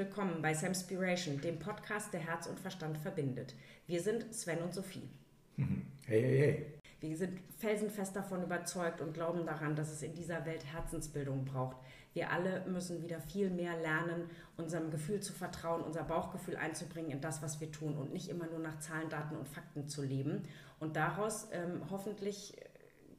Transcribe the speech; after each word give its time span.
Willkommen 0.00 0.40
bei 0.40 0.54
Samspiration, 0.54 1.42
dem 1.42 1.58
Podcast, 1.58 2.14
der 2.14 2.20
Herz 2.20 2.46
und 2.46 2.58
Verstand 2.58 2.96
verbindet. 2.96 3.54
Wir 3.86 4.00
sind 4.00 4.34
Sven 4.34 4.62
und 4.62 4.72
Sophie. 4.72 5.10
Hey, 6.06 6.22
hey, 6.22 6.38
hey. 6.38 6.66
Wir 7.00 7.16
sind 7.18 7.38
felsenfest 7.58 8.16
davon 8.16 8.42
überzeugt 8.42 9.02
und 9.02 9.12
glauben 9.12 9.44
daran, 9.44 9.76
dass 9.76 9.92
es 9.92 10.02
in 10.02 10.14
dieser 10.14 10.46
Welt 10.46 10.64
Herzensbildung 10.64 11.44
braucht. 11.44 11.76
Wir 12.14 12.32
alle 12.32 12.64
müssen 12.66 13.02
wieder 13.02 13.20
viel 13.20 13.50
mehr 13.50 13.76
lernen, 13.76 14.30
unserem 14.56 14.90
Gefühl 14.90 15.20
zu 15.20 15.34
vertrauen, 15.34 15.82
unser 15.82 16.02
Bauchgefühl 16.02 16.56
einzubringen 16.56 17.10
in 17.10 17.20
das, 17.20 17.42
was 17.42 17.60
wir 17.60 17.70
tun 17.70 17.94
und 17.98 18.10
nicht 18.14 18.30
immer 18.30 18.46
nur 18.46 18.60
nach 18.60 18.78
Zahlen, 18.78 19.10
Daten 19.10 19.36
und 19.36 19.48
Fakten 19.48 19.86
zu 19.86 20.02
leben 20.02 20.44
und 20.78 20.96
daraus 20.96 21.48
ähm, 21.52 21.82
hoffentlich 21.90 22.56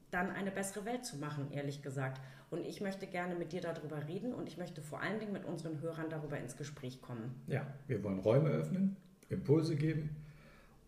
dann 0.09 0.32
eine 0.32 0.50
bessere 0.50 0.84
Welt 0.86 1.05
zu 1.05 1.18
machen, 1.18 1.52
ehrlich 1.52 1.84
gesagt. 1.84 2.20
Und 2.52 2.66
ich 2.66 2.82
möchte 2.82 3.08
gerne 3.08 3.34
mit 3.34 3.54
dir 3.54 3.62
darüber 3.62 4.05
reden 4.10 4.34
und 4.34 4.46
ich 4.46 4.58
möchte 4.58 4.82
vor 4.82 5.00
allen 5.00 5.20
Dingen 5.20 5.32
mit 5.32 5.46
unseren 5.46 5.80
Hörern 5.80 6.09
darüber 6.09 6.38
ins 6.38 6.58
Gespräch 6.58 7.02
kommen. 7.02 7.42
Ja, 7.48 7.66
wir 7.88 8.04
wollen 8.04 8.20
Räume 8.20 8.50
öffnen, 8.50 8.98
Impulse 9.30 9.78
geben 9.78 10.18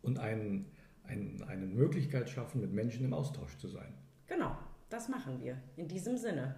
und 0.02 0.20
einen, 0.20 0.70
einen, 1.06 1.42
eine 1.44 1.66
Möglichkeit 1.66 2.30
schaffen, 2.30 2.60
mit 2.60 2.74
Menschen 2.74 3.06
im 3.06 3.14
Austausch 3.14 3.58
zu 3.60 3.70
sein. 3.70 3.94
Genau, 4.28 4.58
das 4.90 5.08
machen 5.08 5.40
wir. 5.40 5.58
In 5.78 5.88
diesem 5.88 6.18
Sinne. 6.18 6.54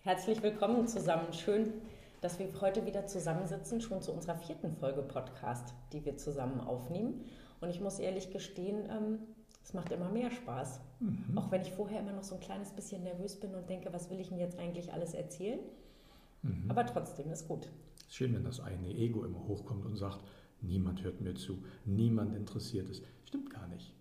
Herzlich 0.00 0.42
willkommen 0.42 0.88
zusammen. 0.88 1.32
Schön, 1.32 1.74
dass 2.20 2.38
wir 2.38 2.48
heute 2.60 2.86
wieder 2.86 3.06
zusammensitzen, 3.06 3.80
schon 3.80 4.02
zu 4.02 4.12
unserer 4.12 4.36
vierten 4.36 4.72
Folge 4.76 5.02
Podcast, 5.02 5.74
die 5.92 6.04
wir 6.04 6.16
zusammen 6.16 6.60
aufnehmen. 6.60 7.24
Und 7.60 7.70
ich 7.70 7.80
muss 7.80 7.98
ehrlich 7.98 8.30
gestehen, 8.30 8.88
ähm, 8.90 9.18
es 9.62 9.74
macht 9.74 9.92
immer 9.92 10.08
mehr 10.08 10.30
Spaß. 10.30 10.80
Mhm. 11.00 11.36
Auch 11.38 11.50
wenn 11.50 11.62
ich 11.62 11.72
vorher 11.72 12.00
immer 12.00 12.12
noch 12.12 12.22
so 12.22 12.34
ein 12.34 12.40
kleines 12.40 12.70
bisschen 12.70 13.02
nervös 13.02 13.38
bin 13.38 13.54
und 13.54 13.68
denke, 13.68 13.92
was 13.92 14.10
will 14.10 14.20
ich 14.20 14.28
denn 14.28 14.38
jetzt 14.38 14.58
eigentlich 14.58 14.92
alles 14.92 15.14
erzählen? 15.14 15.60
Mhm. 16.42 16.70
Aber 16.70 16.86
trotzdem 16.86 17.30
ist 17.30 17.48
gut. 17.48 17.68
Es 17.96 18.06
ist 18.06 18.14
schön, 18.14 18.34
wenn 18.34 18.44
das 18.44 18.60
eigene 18.60 18.88
Ego 18.88 19.24
immer 19.24 19.46
hochkommt 19.46 19.84
und 19.84 19.96
sagt, 19.96 20.20
niemand 20.60 21.02
hört 21.02 21.20
mir 21.20 21.34
zu, 21.34 21.58
niemand 21.84 22.34
interessiert 22.34 22.88
es. 22.88 23.02
Stimmt 23.24 23.50
gar 23.50 23.68
nicht. 23.68 23.94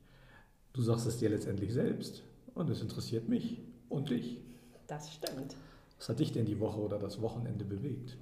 Du 0.73 0.81
sagst 0.81 1.05
es 1.07 1.17
dir 1.17 1.29
letztendlich 1.29 1.73
selbst 1.73 2.23
und 2.53 2.69
es 2.69 2.81
interessiert 2.81 3.27
mich 3.27 3.61
und 3.89 4.09
dich. 4.09 4.41
Das 4.87 5.13
stimmt. 5.13 5.55
Was 6.00 6.09
hat 6.09 6.19
dich 6.19 6.31
denn 6.31 6.45
die 6.45 6.59
Woche 6.59 6.80
oder 6.80 6.97
das 6.97 7.22
Wochenende 7.22 7.66
bewegt? 7.66 8.17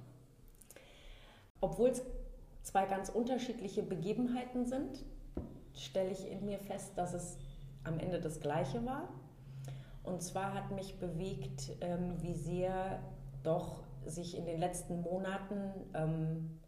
Obwohl 1.60 1.90
es 1.90 2.02
zwei 2.62 2.86
ganz 2.86 3.08
unterschiedliche 3.08 3.82
Begebenheiten 3.82 4.66
sind, 4.66 5.04
stelle 5.74 6.10
ich 6.10 6.30
in 6.30 6.44
mir 6.44 6.58
fest, 6.58 6.92
dass 6.96 7.14
es 7.14 7.38
am 7.84 7.98
Ende 8.00 8.20
das 8.20 8.40
Gleiche 8.40 8.84
war. 8.84 9.08
Und 10.02 10.22
zwar 10.22 10.54
hat 10.54 10.72
mich 10.72 10.98
bewegt, 10.98 11.70
ähm, 11.80 12.20
wie 12.20 12.34
sehr 12.34 13.00
doch 13.42 13.84
sich 14.06 14.36
in 14.36 14.44
den 14.44 14.58
letzten 14.58 15.02
Monaten 15.02 15.72
ähm, 15.94 16.58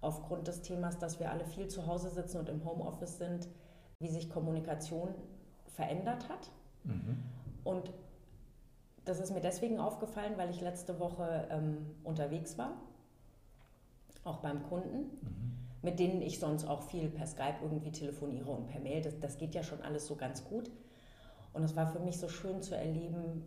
aufgrund 0.00 0.48
des 0.48 0.62
Themas, 0.62 0.98
dass 0.98 1.20
wir 1.20 1.30
alle 1.30 1.44
viel 1.44 1.68
zu 1.68 1.86
Hause 1.86 2.10
sitzen 2.10 2.38
und 2.38 2.48
im 2.48 2.64
Homeoffice 2.64 3.18
sind, 3.18 3.48
wie 3.98 4.08
sich 4.08 4.30
Kommunikation 4.30 5.14
verändert 5.74 6.28
hat. 6.28 6.50
Mhm. 6.84 7.22
Und 7.64 7.92
das 9.06 9.20
ist 9.20 9.32
mir 9.32 9.40
deswegen 9.40 9.78
aufgefallen, 9.78 10.34
weil 10.36 10.50
ich 10.50 10.60
letzte 10.60 10.98
Woche 10.98 11.48
ähm, 11.50 11.86
unterwegs 12.04 12.58
war, 12.58 12.76
auch 14.24 14.38
beim 14.38 14.64
Kunden, 14.64 14.98
mhm. 15.22 15.58
mit 15.80 15.98
denen 15.98 16.20
ich 16.20 16.40
sonst 16.40 16.66
auch 16.66 16.82
viel 16.82 17.08
per 17.08 17.26
Skype 17.26 17.56
irgendwie 17.62 17.92
telefoniere 17.92 18.50
und 18.50 18.66
per 18.66 18.80
Mail. 18.80 19.00
Das, 19.00 19.18
das 19.20 19.38
geht 19.38 19.54
ja 19.54 19.62
schon 19.62 19.80
alles 19.82 20.06
so 20.06 20.16
ganz 20.16 20.44
gut. 20.44 20.70
Und 21.52 21.62
es 21.62 21.76
war 21.76 21.86
für 21.86 22.00
mich 22.00 22.18
so 22.18 22.28
schön 22.28 22.62
zu 22.62 22.76
erleben, 22.76 23.44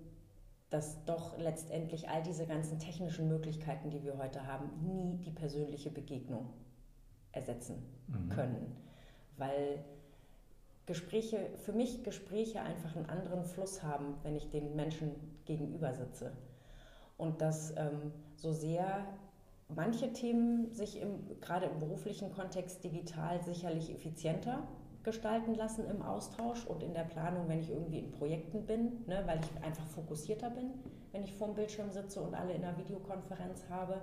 dass 0.69 1.03
doch 1.05 1.37
letztendlich 1.37 2.09
all 2.09 2.23
diese 2.23 2.45
ganzen 2.45 2.79
technischen 2.79 3.27
Möglichkeiten, 3.27 3.89
die 3.89 4.03
wir 4.03 4.17
heute 4.17 4.47
haben, 4.47 4.69
nie 4.81 5.17
die 5.17 5.31
persönliche 5.31 5.89
Begegnung 5.89 6.49
ersetzen 7.33 7.83
mhm. 8.07 8.29
können. 8.29 8.77
Weil 9.37 9.83
Gespräche, 10.85 11.37
für 11.57 11.73
mich 11.73 12.03
Gespräche 12.03 12.61
einfach 12.61 12.95
einen 12.95 13.07
anderen 13.07 13.43
Fluss 13.43 13.83
haben, 13.83 14.15
wenn 14.23 14.35
ich 14.35 14.49
den 14.49 14.75
Menschen 14.75 15.11
gegenüber 15.49 15.93
sitze. 15.93 16.31
Und 17.17 17.41
dass 17.41 17.71
ähm, 17.71 18.13
so 18.35 18.53
sehr 18.53 19.05
manche 19.67 20.13
Themen 20.13 20.71
sich 20.71 21.01
im, 21.01 21.39
gerade 21.41 21.65
im 21.65 21.79
beruflichen 21.79 22.31
Kontext 22.31 22.83
digital 22.83 23.41
sicherlich 23.43 23.93
effizienter 23.93 24.67
gestalten 25.03 25.55
lassen 25.55 25.85
im 25.89 26.01
Austausch 26.01 26.65
und 26.65 26.83
in 26.83 26.93
der 26.93 27.03
Planung, 27.03 27.47
wenn 27.47 27.59
ich 27.59 27.69
irgendwie 27.69 27.99
in 27.99 28.11
Projekten 28.11 28.65
bin, 28.65 29.05
ne, 29.07 29.23
weil 29.25 29.39
ich 29.39 29.63
einfach 29.63 29.85
fokussierter 29.87 30.49
bin, 30.49 30.71
wenn 31.11 31.23
ich 31.23 31.33
vor 31.33 31.47
dem 31.47 31.55
Bildschirm 31.55 31.89
sitze 31.89 32.21
und 32.21 32.35
alle 32.35 32.53
in 32.53 32.63
einer 32.63 32.77
Videokonferenz 32.77 33.63
habe. 33.69 34.01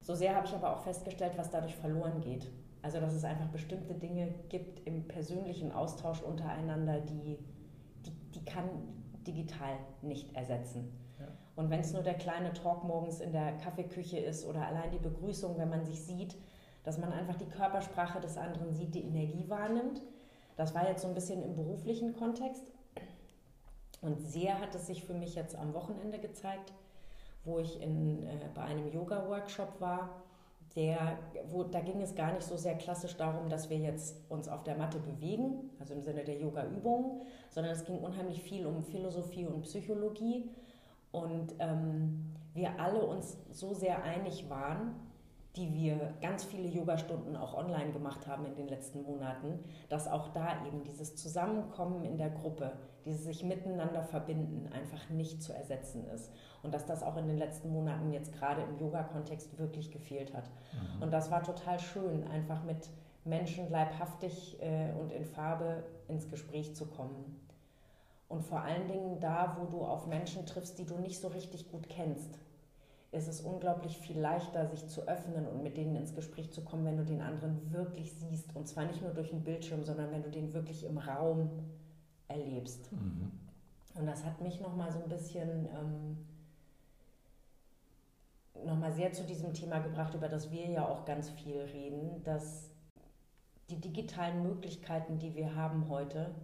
So 0.00 0.14
sehr 0.14 0.34
habe 0.34 0.46
ich 0.46 0.54
aber 0.54 0.76
auch 0.76 0.82
festgestellt, 0.82 1.32
was 1.36 1.50
dadurch 1.50 1.76
verloren 1.76 2.20
geht. 2.20 2.50
Also 2.82 2.98
dass 3.00 3.14
es 3.14 3.24
einfach 3.24 3.48
bestimmte 3.48 3.94
Dinge 3.94 4.34
gibt 4.48 4.86
im 4.86 5.06
persönlichen 5.06 5.72
Austausch 5.72 6.22
untereinander, 6.22 7.00
die, 7.00 7.38
die, 8.06 8.12
die 8.34 8.44
kann 8.44 8.68
digital 9.26 9.78
nicht 10.00 10.34
ersetzen. 10.34 10.92
Ja. 11.18 11.28
Und 11.56 11.70
wenn 11.70 11.80
es 11.80 11.92
nur 11.92 12.02
der 12.02 12.14
kleine 12.14 12.52
Talk 12.52 12.84
morgens 12.84 13.20
in 13.20 13.32
der 13.32 13.56
Kaffeeküche 13.58 14.18
ist 14.18 14.46
oder 14.46 14.66
allein 14.66 14.90
die 14.90 14.98
Begrüßung, 14.98 15.58
wenn 15.58 15.68
man 15.68 15.84
sich 15.84 16.02
sieht, 16.02 16.36
dass 16.84 16.98
man 16.98 17.12
einfach 17.12 17.36
die 17.36 17.48
Körpersprache 17.48 18.20
des 18.20 18.36
anderen 18.36 18.74
sieht, 18.74 18.94
die 18.94 19.04
Energie 19.04 19.48
wahrnimmt. 19.48 20.02
Das 20.56 20.74
war 20.74 20.88
jetzt 20.88 21.02
so 21.02 21.08
ein 21.08 21.14
bisschen 21.14 21.42
im 21.42 21.54
beruflichen 21.54 22.14
Kontext. 22.14 22.72
Und 24.00 24.20
sehr 24.20 24.60
hat 24.60 24.74
es 24.74 24.88
sich 24.88 25.04
für 25.04 25.14
mich 25.14 25.36
jetzt 25.36 25.54
am 25.54 25.74
Wochenende 25.74 26.18
gezeigt, 26.18 26.72
wo 27.44 27.58
ich 27.60 27.80
in, 27.80 28.26
äh, 28.26 28.36
bei 28.54 28.62
einem 28.62 28.90
Yoga-Workshop 28.92 29.80
war 29.80 30.22
der, 30.74 31.18
wo, 31.48 31.64
da 31.64 31.80
ging 31.80 32.00
es 32.00 32.14
gar 32.14 32.32
nicht 32.32 32.44
so 32.44 32.56
sehr 32.56 32.76
klassisch 32.76 33.16
darum, 33.16 33.48
dass 33.48 33.70
wir 33.70 33.78
jetzt 33.78 34.16
uns 34.28 34.48
auf 34.48 34.64
der 34.64 34.76
Matte 34.76 34.98
bewegen, 34.98 35.70
also 35.78 35.94
im 35.94 36.02
Sinne 36.02 36.24
der 36.24 36.38
Yoga-Übungen, 36.38 37.22
sondern 37.50 37.72
es 37.72 37.84
ging 37.84 37.98
unheimlich 37.98 38.42
viel 38.42 38.66
um 38.66 38.82
Philosophie 38.82 39.46
und 39.46 39.62
Psychologie. 39.62 40.50
Und 41.10 41.54
ähm, 41.58 42.32
wir 42.54 42.80
alle 42.80 43.04
uns 43.04 43.38
so 43.50 43.74
sehr 43.74 44.02
einig 44.02 44.48
waren, 44.48 44.94
die 45.56 45.74
wir 45.74 46.14
ganz 46.22 46.44
viele 46.44 46.68
Yogastunden 46.68 47.36
auch 47.36 47.54
online 47.54 47.92
gemacht 47.92 48.26
haben 48.26 48.46
in 48.46 48.54
den 48.54 48.68
letzten 48.68 49.02
Monaten, 49.02 49.62
dass 49.90 50.08
auch 50.08 50.28
da 50.28 50.64
eben 50.66 50.82
dieses 50.82 51.14
Zusammenkommen 51.14 52.04
in 52.04 52.16
der 52.16 52.30
Gruppe, 52.30 52.72
dieses 53.04 53.24
sich 53.24 53.44
miteinander 53.44 54.02
verbinden 54.02 54.72
einfach 54.72 55.10
nicht 55.10 55.42
zu 55.42 55.52
ersetzen 55.52 56.06
ist. 56.08 56.32
Und 56.62 56.72
dass 56.72 56.86
das 56.86 57.02
auch 57.02 57.18
in 57.18 57.26
den 57.26 57.36
letzten 57.36 57.70
Monaten 57.70 58.12
jetzt 58.12 58.32
gerade 58.32 58.62
im 58.62 58.78
Yoga-Kontext 58.78 59.58
wirklich 59.58 59.90
gefehlt 59.90 60.32
hat. 60.32 60.48
Mhm. 60.72 61.02
Und 61.02 61.12
das 61.12 61.30
war 61.30 61.42
total 61.42 61.78
schön, 61.78 62.26
einfach 62.28 62.62
mit 62.64 62.88
Menschen 63.24 63.70
leibhaftig 63.70 64.58
äh, 64.62 64.92
und 64.98 65.12
in 65.12 65.26
Farbe 65.26 65.84
ins 66.08 66.30
Gespräch 66.30 66.74
zu 66.74 66.86
kommen. 66.86 67.40
Und 68.28 68.42
vor 68.42 68.62
allen 68.62 68.88
Dingen 68.88 69.20
da, 69.20 69.58
wo 69.60 69.66
du 69.66 69.84
auf 69.84 70.06
Menschen 70.06 70.46
triffst, 70.46 70.78
die 70.78 70.86
du 70.86 70.96
nicht 70.96 71.20
so 71.20 71.28
richtig 71.28 71.70
gut 71.70 71.90
kennst 71.90 72.38
ist 73.12 73.28
es 73.28 73.42
unglaublich 73.42 73.98
viel 73.98 74.18
leichter, 74.18 74.66
sich 74.66 74.88
zu 74.88 75.06
öffnen 75.06 75.46
und 75.46 75.62
mit 75.62 75.76
denen 75.76 75.96
ins 75.96 76.14
Gespräch 76.14 76.50
zu 76.50 76.62
kommen, 76.64 76.86
wenn 76.86 76.96
du 76.96 77.04
den 77.04 77.20
anderen 77.20 77.70
wirklich 77.70 78.12
siehst. 78.14 78.56
Und 78.56 78.66
zwar 78.66 78.86
nicht 78.86 79.02
nur 79.02 79.12
durch 79.12 79.28
den 79.28 79.44
Bildschirm, 79.44 79.84
sondern 79.84 80.10
wenn 80.10 80.22
du 80.22 80.30
den 80.30 80.54
wirklich 80.54 80.84
im 80.84 80.96
Raum 80.96 81.50
erlebst. 82.28 82.90
Mhm. 82.90 83.30
Und 83.94 84.06
das 84.06 84.24
hat 84.24 84.40
mich 84.40 84.60
nochmal 84.60 84.90
so 84.90 85.02
ein 85.02 85.10
bisschen 85.10 85.66
ähm, 85.66 86.16
nochmal 88.64 88.92
sehr 88.92 89.12
zu 89.12 89.24
diesem 89.24 89.52
Thema 89.52 89.80
gebracht, 89.80 90.14
über 90.14 90.28
das 90.28 90.50
wir 90.50 90.66
ja 90.66 90.88
auch 90.88 91.04
ganz 91.04 91.28
viel 91.28 91.60
reden, 91.60 92.22
dass 92.24 92.70
die 93.68 93.80
digitalen 93.80 94.42
Möglichkeiten, 94.42 95.18
die 95.18 95.34
wir 95.34 95.54
haben 95.54 95.90
heute, 95.90 96.34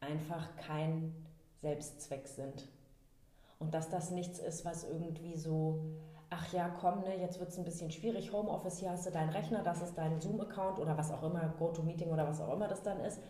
einfach 0.00 0.56
kein 0.56 1.14
Selbstzweck 1.60 2.26
sind. 2.26 2.68
Und 3.60 3.74
dass 3.74 3.90
das 3.90 4.10
nichts 4.10 4.38
ist, 4.38 4.64
was 4.64 4.84
irgendwie 4.84 5.36
so, 5.36 5.84
ach 6.30 6.50
ja, 6.52 6.70
komm, 6.80 7.00
ne, 7.00 7.20
jetzt 7.20 7.38
wird 7.38 7.50
es 7.50 7.58
ein 7.58 7.64
bisschen 7.64 7.90
schwierig, 7.90 8.32
Homeoffice, 8.32 8.78
hier 8.78 8.90
hast 8.90 9.06
du 9.06 9.10
deinen 9.10 9.28
Rechner, 9.28 9.62
das 9.62 9.82
ist 9.82 9.96
dein 9.98 10.18
Zoom-Account 10.18 10.78
oder 10.78 10.96
was 10.96 11.12
auch 11.12 11.22
immer, 11.22 11.54
GoToMeeting 11.58 12.08
oder 12.08 12.26
was 12.26 12.40
auch 12.40 12.52
immer 12.54 12.68
das 12.68 12.82
dann 12.82 12.98
ist. 13.00 13.20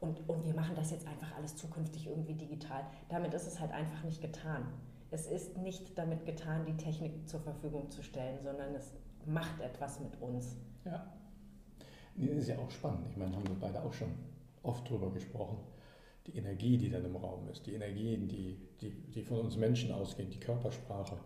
Und, 0.00 0.28
und 0.28 0.44
wir 0.44 0.54
machen 0.54 0.74
das 0.74 0.90
jetzt 0.90 1.06
einfach 1.06 1.34
alles 1.36 1.56
zukünftig 1.56 2.08
irgendwie 2.08 2.34
digital. 2.34 2.84
Damit 3.08 3.32
ist 3.32 3.46
es 3.46 3.60
halt 3.60 3.72
einfach 3.72 4.02
nicht 4.02 4.20
getan. 4.20 4.66
Es 5.12 5.26
ist 5.26 5.56
nicht 5.56 5.96
damit 5.96 6.26
getan, 6.26 6.66
die 6.66 6.76
Technik 6.76 7.28
zur 7.28 7.40
Verfügung 7.40 7.88
zu 7.88 8.02
stellen, 8.02 8.42
sondern 8.42 8.74
es 8.74 8.92
macht 9.24 9.60
etwas 9.60 10.00
mit 10.00 10.20
uns. 10.20 10.56
Ja. 10.84 11.06
Das 12.16 12.36
ist 12.36 12.48
ja 12.48 12.58
auch 12.58 12.70
spannend. 12.70 13.06
Ich 13.08 13.16
meine, 13.16 13.36
haben 13.36 13.46
wir 13.46 13.58
beide 13.58 13.80
auch 13.82 13.92
schon 13.92 14.12
oft 14.64 14.88
drüber 14.90 15.10
gesprochen 15.12 15.58
die 16.26 16.36
Energie, 16.36 16.76
die 16.78 16.90
dann 16.90 17.04
im 17.04 17.16
Raum 17.16 17.48
ist, 17.48 17.66
die 17.66 17.74
Energien, 17.74 18.28
die, 18.28 18.56
die, 18.80 18.90
die 18.90 19.22
von 19.22 19.38
uns 19.38 19.56
Menschen 19.56 19.92
ausgehen, 19.92 20.30
die 20.30 20.40
Körpersprache, 20.40 21.16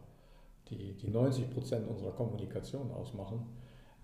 die, 0.69 0.95
die 0.95 1.09
90 1.09 1.51
Prozent 1.51 1.89
unserer 1.89 2.13
Kommunikation 2.13 2.91
ausmachen, 2.91 3.47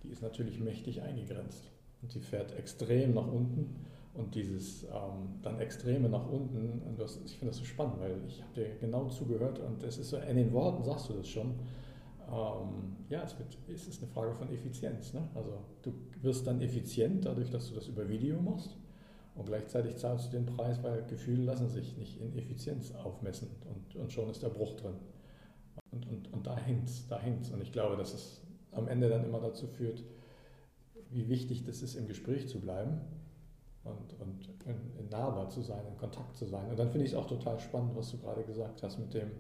die 0.02 0.08
ist 0.08 0.22
natürlich 0.22 0.60
mächtig 0.60 1.02
eingegrenzt. 1.02 1.70
Und 2.02 2.12
sie 2.12 2.20
fährt 2.20 2.56
extrem 2.56 3.14
nach 3.14 3.26
unten 3.26 3.76
und 4.14 4.34
dieses 4.34 4.84
ähm, 4.84 5.40
dann 5.42 5.58
Extreme 5.60 6.08
nach 6.08 6.28
unten. 6.28 6.82
Und 6.86 6.98
das, 6.98 7.20
ich 7.24 7.38
finde 7.38 7.48
das 7.48 7.58
so 7.58 7.64
spannend, 7.64 8.00
weil 8.00 8.20
ich 8.26 8.42
habe 8.42 8.52
dir 8.54 8.68
genau 8.80 9.08
zugehört 9.08 9.58
und 9.58 9.82
es 9.82 9.98
ist 9.98 10.10
so, 10.10 10.16
in 10.18 10.36
den 10.36 10.52
Worten 10.52 10.84
sagst 10.84 11.08
du 11.08 11.14
das 11.14 11.28
schon. 11.28 11.54
Ähm, 12.28 12.96
ja, 13.08 13.22
es, 13.22 13.38
wird, 13.38 13.56
es 13.72 13.86
ist 13.86 14.02
eine 14.02 14.10
Frage 14.10 14.34
von 14.34 14.50
Effizienz. 14.52 15.12
Ne? 15.14 15.28
Also 15.34 15.58
du 15.82 15.92
wirst 16.22 16.46
dann 16.46 16.60
effizient 16.60 17.24
dadurch, 17.24 17.50
dass 17.50 17.68
du 17.68 17.74
das 17.74 17.88
über 17.88 18.08
Video 18.08 18.40
machst. 18.40 18.76
Und 19.36 19.46
gleichzeitig 19.46 19.96
zahlst 19.96 20.26
du 20.26 20.30
den 20.30 20.46
Preis, 20.46 20.82
weil 20.82 21.04
Gefühle 21.04 21.44
lassen 21.44 21.68
sich 21.68 21.96
nicht 21.96 22.20
in 22.20 22.36
Effizienz 22.36 22.94
aufmessen 22.94 23.50
und, 23.66 23.94
und 23.96 24.12
schon 24.12 24.30
ist 24.30 24.42
der 24.42 24.48
Bruch 24.48 24.76
drin. 24.76 24.94
Und, 25.90 26.08
und, 26.08 26.32
und 26.32 26.46
da 26.46 26.56
hängt 26.56 26.88
es, 26.88 27.06
da 27.06 27.18
hängt's. 27.20 27.50
Und 27.50 27.62
ich 27.62 27.70
glaube, 27.70 27.96
dass 27.96 28.14
es 28.14 28.40
am 28.72 28.88
Ende 28.88 29.08
dann 29.08 29.24
immer 29.24 29.40
dazu 29.40 29.66
führt, 29.66 30.02
wie 31.10 31.28
wichtig 31.28 31.64
das 31.64 31.82
ist, 31.82 31.96
im 31.96 32.06
Gespräch 32.06 32.48
zu 32.48 32.60
bleiben 32.60 33.00
und, 33.84 34.20
und 34.20 34.48
in, 34.64 34.98
in 34.98 35.08
nahbar 35.10 35.48
zu 35.50 35.60
sein, 35.60 35.86
in 35.86 35.96
Kontakt 35.96 36.36
zu 36.36 36.46
sein. 36.46 36.70
Und 36.70 36.78
dann 36.78 36.90
finde 36.90 37.04
ich 37.04 37.12
es 37.12 37.16
auch 37.16 37.26
total 37.26 37.60
spannend, 37.60 37.94
was 37.94 38.10
du 38.10 38.18
gerade 38.18 38.42
gesagt 38.42 38.82
hast, 38.82 38.98
mit 38.98 39.12
dem, 39.14 39.30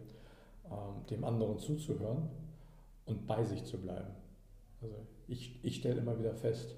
ähm, 0.66 1.06
dem 1.10 1.24
anderen 1.24 1.58
zuzuhören 1.58 2.28
und 3.06 3.26
bei 3.26 3.44
sich 3.44 3.64
zu 3.64 3.78
bleiben. 3.78 4.14
Also 4.82 4.94
ich, 5.26 5.58
ich 5.64 5.76
stelle 5.76 6.00
immer 6.00 6.18
wieder 6.18 6.34
fest, 6.34 6.76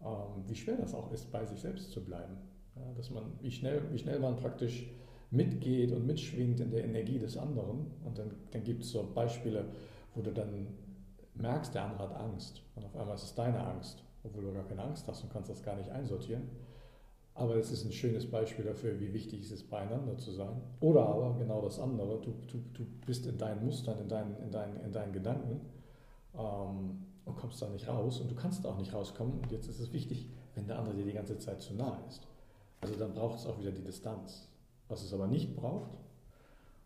ähm, 0.00 0.44
wie 0.46 0.54
schwer 0.54 0.76
das 0.76 0.94
auch 0.94 1.12
ist, 1.12 1.30
bei 1.30 1.44
sich 1.44 1.60
selbst 1.60 1.90
zu 1.90 2.04
bleiben. 2.04 2.36
Ja, 2.76 2.92
dass 2.96 3.10
man, 3.10 3.24
wie 3.40 3.50
schnell, 3.50 3.82
wie 3.92 3.98
schnell 3.98 4.18
man 4.18 4.36
praktisch 4.36 4.86
mitgeht 5.30 5.92
und 5.92 6.06
mitschwingt 6.06 6.60
in 6.60 6.70
der 6.70 6.84
Energie 6.84 7.18
des 7.18 7.36
anderen. 7.36 7.86
Und 8.04 8.18
dann, 8.18 8.30
dann 8.50 8.62
gibt 8.62 8.84
es 8.84 8.90
so 8.90 9.10
Beispiele, 9.14 9.64
wo 10.14 10.20
du 10.20 10.30
dann 10.30 10.68
merkst, 11.34 11.74
der 11.74 11.84
andere 11.84 12.08
hat 12.08 12.16
Angst. 12.16 12.62
Und 12.76 12.84
auf 12.84 12.94
einmal 12.96 13.16
ist 13.16 13.24
es 13.24 13.34
deine 13.34 13.58
Angst, 13.58 14.04
obwohl 14.22 14.44
du 14.44 14.52
gar 14.52 14.64
keine 14.64 14.82
Angst 14.82 15.08
hast 15.08 15.22
und 15.24 15.32
kannst 15.32 15.50
das 15.50 15.62
gar 15.62 15.76
nicht 15.76 15.90
einsortieren. 15.90 16.42
Aber 17.34 17.56
es 17.56 17.70
ist 17.70 17.86
ein 17.86 17.92
schönes 17.92 18.30
Beispiel 18.30 18.66
dafür, 18.66 19.00
wie 19.00 19.14
wichtig 19.14 19.40
es 19.40 19.50
ist, 19.50 19.70
beieinander 19.70 20.18
zu 20.18 20.32
sein. 20.32 20.60
Oder 20.80 21.06
aber 21.06 21.34
genau 21.38 21.62
das 21.62 21.78
andere, 21.80 22.20
du, 22.20 22.34
du, 22.46 22.58
du 22.74 22.84
bist 23.06 23.26
in 23.26 23.38
deinen 23.38 23.64
Mustern, 23.64 23.98
in 23.98 24.08
deinen, 24.08 24.36
in 24.42 24.50
deinen, 24.50 24.76
in 24.84 24.92
deinen 24.92 25.14
Gedanken 25.14 25.60
ähm, 26.34 27.06
und 27.24 27.36
kommst 27.36 27.62
da 27.62 27.70
nicht 27.70 27.88
raus 27.88 28.20
und 28.20 28.30
du 28.30 28.34
kannst 28.34 28.64
da 28.64 28.68
auch 28.68 28.76
nicht 28.76 28.92
rauskommen. 28.92 29.40
Und 29.40 29.50
jetzt 29.50 29.66
ist 29.66 29.80
es 29.80 29.94
wichtig, 29.94 30.28
wenn 30.54 30.66
der 30.66 30.78
andere 30.78 30.94
dir 30.94 31.06
die 31.06 31.12
ganze 31.14 31.38
Zeit 31.38 31.62
zu 31.62 31.72
nahe 31.72 31.98
ist. 32.06 32.28
Also 32.82 32.96
dann 32.96 33.14
braucht 33.14 33.38
es 33.38 33.46
auch 33.46 33.58
wieder 33.58 33.70
die 33.70 33.82
Distanz. 33.82 34.48
Was 34.88 35.02
es 35.02 35.14
aber 35.14 35.26
nicht 35.26 35.56
braucht, 35.56 35.96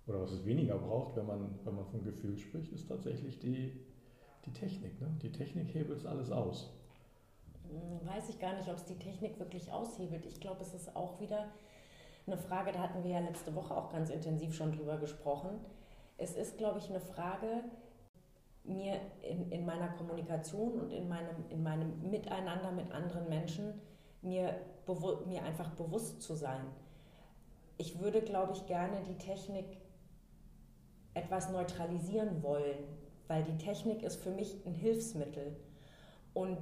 oder 0.06 0.22
was 0.22 0.30
es 0.30 0.44
weniger 0.44 0.78
braucht, 0.78 1.16
wenn 1.16 1.26
man, 1.26 1.58
wenn 1.64 1.74
man 1.74 1.86
von 1.86 2.04
Gefühl 2.04 2.36
spricht, 2.38 2.72
ist 2.72 2.88
tatsächlich 2.88 3.40
die, 3.40 3.72
die 4.44 4.52
Technik. 4.52 5.00
Ne? 5.00 5.08
Die 5.22 5.32
Technik 5.32 5.74
hebelt 5.74 5.98
es 5.98 6.06
alles 6.06 6.30
aus. 6.30 6.70
Hm, 7.68 8.06
weiß 8.06 8.28
ich 8.28 8.38
gar 8.38 8.54
nicht, 8.56 8.68
ob 8.68 8.76
es 8.76 8.84
die 8.84 8.98
Technik 8.98 9.38
wirklich 9.38 9.72
aushebelt. 9.72 10.24
Ich 10.26 10.38
glaube, 10.38 10.62
es 10.62 10.74
ist 10.74 10.94
auch 10.94 11.20
wieder 11.20 11.46
eine 12.26 12.36
Frage, 12.36 12.72
da 12.72 12.80
hatten 12.80 13.02
wir 13.02 13.10
ja 13.10 13.20
letzte 13.20 13.54
Woche 13.54 13.76
auch 13.76 13.90
ganz 13.90 14.10
intensiv 14.10 14.54
schon 14.54 14.72
drüber 14.72 14.98
gesprochen. 14.98 15.50
Es 16.18 16.34
ist, 16.36 16.56
glaube 16.56 16.78
ich, 16.78 16.88
eine 16.88 17.00
Frage, 17.00 17.64
mir 18.64 19.00
in, 19.22 19.50
in 19.50 19.64
meiner 19.64 19.88
Kommunikation 19.88 20.80
und 20.80 20.92
in 20.92 21.08
meinem, 21.08 21.44
in 21.50 21.62
meinem 21.62 22.10
Miteinander 22.10 22.72
mit 22.72 22.90
anderen 22.92 23.28
Menschen 23.28 23.80
mir, 24.22 24.54
mir 25.26 25.42
einfach 25.44 25.70
bewusst 25.70 26.22
zu 26.22 26.34
sein. 26.34 26.66
Ich 27.78 28.00
würde, 28.00 28.22
glaube 28.22 28.52
ich, 28.54 28.66
gerne 28.66 29.02
die 29.08 29.18
Technik 29.18 29.66
etwas 31.14 31.50
neutralisieren 31.50 32.42
wollen, 32.42 32.78
weil 33.28 33.44
die 33.44 33.56
Technik 33.56 34.02
ist 34.02 34.16
für 34.16 34.30
mich 34.30 34.56
ein 34.66 34.74
Hilfsmittel. 34.74 35.56
Und 36.34 36.58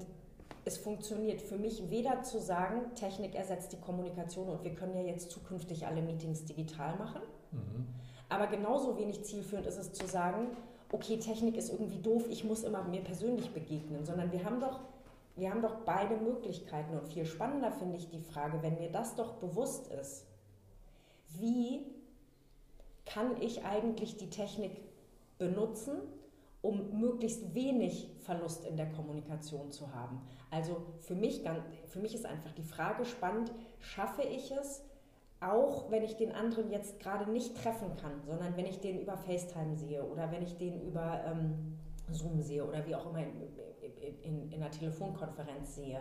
es 0.64 0.78
funktioniert 0.78 1.42
für 1.42 1.56
mich 1.56 1.90
weder 1.90 2.22
zu 2.22 2.40
sagen, 2.40 2.94
Technik 2.94 3.34
ersetzt 3.34 3.72
die 3.72 3.80
Kommunikation 3.80 4.48
und 4.48 4.64
wir 4.64 4.74
können 4.74 4.94
ja 4.94 5.02
jetzt 5.02 5.30
zukünftig 5.30 5.86
alle 5.86 6.00
Meetings 6.00 6.44
digital 6.44 6.96
machen. 6.96 7.20
Mhm. 7.50 7.86
Aber 8.28 8.46
genauso 8.46 8.96
wenig 8.98 9.24
zielführend 9.24 9.66
ist 9.66 9.76
es 9.76 9.92
zu 9.92 10.06
sagen, 10.06 10.56
okay, 10.90 11.18
Technik 11.18 11.56
ist 11.56 11.70
irgendwie 11.70 12.00
doof, 12.00 12.24
ich 12.30 12.44
muss 12.44 12.62
immer 12.62 12.82
mir 12.84 13.02
persönlich 13.02 13.50
begegnen, 13.50 14.04
sondern 14.04 14.32
wir 14.32 14.44
haben 14.44 14.60
doch, 14.60 14.80
wir 15.36 15.50
haben 15.50 15.62
doch 15.62 15.84
beide 15.84 16.16
Möglichkeiten. 16.16 16.96
Und 16.96 17.08
viel 17.08 17.24
spannender 17.24 17.72
finde 17.72 17.96
ich 17.96 18.08
die 18.08 18.20
Frage, 18.20 18.62
wenn 18.62 18.78
mir 18.78 18.90
das 18.90 19.16
doch 19.16 19.34
bewusst 19.34 19.88
ist, 19.88 20.26
wie 21.38 21.86
kann 23.04 23.40
ich 23.40 23.64
eigentlich 23.64 24.16
die 24.16 24.30
Technik 24.30 24.72
benutzen, 25.38 25.98
um 26.62 26.98
möglichst 26.98 27.54
wenig 27.54 28.08
Verlust 28.20 28.64
in 28.64 28.76
der 28.76 28.90
Kommunikation 28.90 29.70
zu 29.70 29.92
haben. 29.92 30.22
Also 30.50 30.82
für 31.00 31.14
mich, 31.14 31.42
für 31.88 31.98
mich 31.98 32.14
ist 32.14 32.24
einfach 32.24 32.52
die 32.52 32.62
Frage 32.62 33.04
spannend, 33.04 33.52
schaffe 33.80 34.22
ich 34.22 34.50
es, 34.50 34.82
auch 35.40 35.90
wenn 35.90 36.02
ich 36.02 36.16
den 36.16 36.32
anderen 36.32 36.70
jetzt 36.70 37.00
gerade 37.00 37.30
nicht 37.30 37.54
treffen 37.56 37.96
kann, 37.96 38.22
sondern 38.24 38.56
wenn 38.56 38.64
ich 38.64 38.80
den 38.80 38.98
über 38.98 39.18
FaceTime 39.18 39.76
sehe 39.76 40.02
oder 40.04 40.30
wenn 40.30 40.42
ich 40.42 40.56
den 40.56 40.80
über 40.80 41.22
ähm, 41.26 41.76
Zoom 42.10 42.40
sehe 42.40 42.66
oder 42.66 42.86
wie 42.86 42.94
auch 42.94 43.06
immer 43.06 43.20
in, 43.20 43.42
in, 44.22 44.52
in 44.52 44.62
einer 44.62 44.70
Telefonkonferenz 44.70 45.74
sehe, 45.74 46.00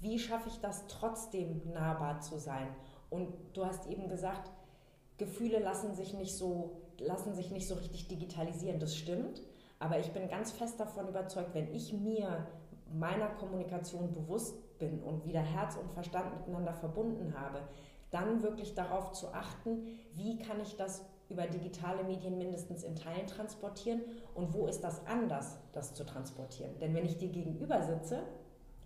wie 0.00 0.18
schaffe 0.18 0.48
ich 0.48 0.60
das 0.60 0.86
trotzdem 0.86 1.60
nahbar 1.72 2.20
zu 2.20 2.38
sein? 2.38 2.68
Und 3.10 3.28
du 3.52 3.64
hast 3.64 3.86
eben 3.86 4.08
gesagt, 4.08 4.50
Gefühle 5.16 5.58
lassen 5.58 5.94
sich 5.94 6.14
nicht 6.14 6.36
so, 6.36 6.82
lassen 6.98 7.34
sich 7.34 7.50
nicht 7.50 7.66
so 7.66 7.74
richtig 7.74 8.08
digitalisieren. 8.08 8.78
Das 8.78 8.96
stimmt. 8.96 9.42
Aber 9.80 9.98
ich 9.98 10.12
bin 10.12 10.28
ganz 10.28 10.52
fest 10.52 10.78
davon 10.78 11.08
überzeugt, 11.08 11.54
wenn 11.54 11.72
ich 11.72 11.92
mir 11.92 12.46
meiner 12.92 13.28
Kommunikation 13.28 14.12
bewusst 14.12 14.78
bin 14.78 15.02
und 15.02 15.24
wieder 15.24 15.40
Herz 15.40 15.76
und 15.76 15.90
Verstand 15.92 16.38
miteinander 16.38 16.72
verbunden 16.72 17.34
habe, 17.38 17.60
dann 18.10 18.42
wirklich 18.42 18.74
darauf 18.74 19.12
zu 19.12 19.28
achten, 19.34 19.86
wie 20.14 20.38
kann 20.38 20.60
ich 20.60 20.76
das 20.76 21.04
über 21.28 21.46
digitale 21.46 22.02
Medien 22.04 22.38
mindestens 22.38 22.84
in 22.84 22.96
Teilen 22.96 23.26
transportieren 23.26 24.00
und 24.34 24.54
wo 24.54 24.66
ist 24.66 24.82
das 24.82 25.06
anders, 25.06 25.58
das 25.72 25.94
zu 25.94 26.04
transportieren. 26.04 26.78
Denn 26.78 26.94
wenn 26.94 27.04
ich 27.04 27.18
dir 27.18 27.28
gegenüber 27.28 27.82
sitze, 27.82 28.22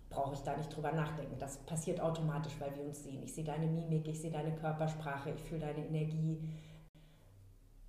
brauche 0.09 0.33
ich 0.33 0.41
da 0.41 0.55
nicht 0.55 0.75
drüber 0.75 0.91
nachdenken. 0.91 1.37
Das 1.39 1.57
passiert 1.59 1.99
automatisch, 1.99 2.53
weil 2.59 2.75
wir 2.75 2.83
uns 2.83 3.03
sehen. 3.03 3.23
Ich 3.23 3.33
sehe 3.33 3.43
deine 3.43 3.67
Mimik, 3.67 4.07
ich 4.07 4.19
sehe 4.19 4.31
deine 4.31 4.53
Körpersprache, 4.55 5.31
ich 5.31 5.41
fühle 5.41 5.61
deine 5.61 5.85
Energie. 5.85 6.39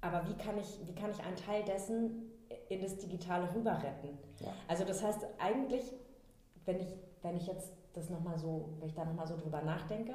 Aber 0.00 0.26
wie 0.28 0.34
kann 0.34 0.58
ich, 0.58 0.78
wie 0.87 0.94
kann 0.94 1.11
ich 1.11 1.23
einen 1.23 1.37
Teil 1.37 1.64
dessen 1.64 2.30
in 2.68 2.80
das 2.80 2.96
Digitale 2.99 3.52
rüber 3.54 3.82
retten? 3.82 4.18
Ja. 4.40 4.52
Also 4.68 4.84
das 4.84 5.02
heißt 5.02 5.26
eigentlich, 5.38 5.92
wenn 6.64 6.80
ich, 6.80 6.88
wenn 7.23 7.37
ich 7.37 7.46
jetzt 7.46 7.73
das 7.92 8.11
noch 8.11 8.20
mal 8.20 8.38
so, 8.38 8.70
wenn 8.78 8.88
ich 8.88 8.94
da 8.94 9.04
nochmal 9.04 9.26
so 9.26 9.37
drüber 9.37 9.62
nachdenke, 9.62 10.14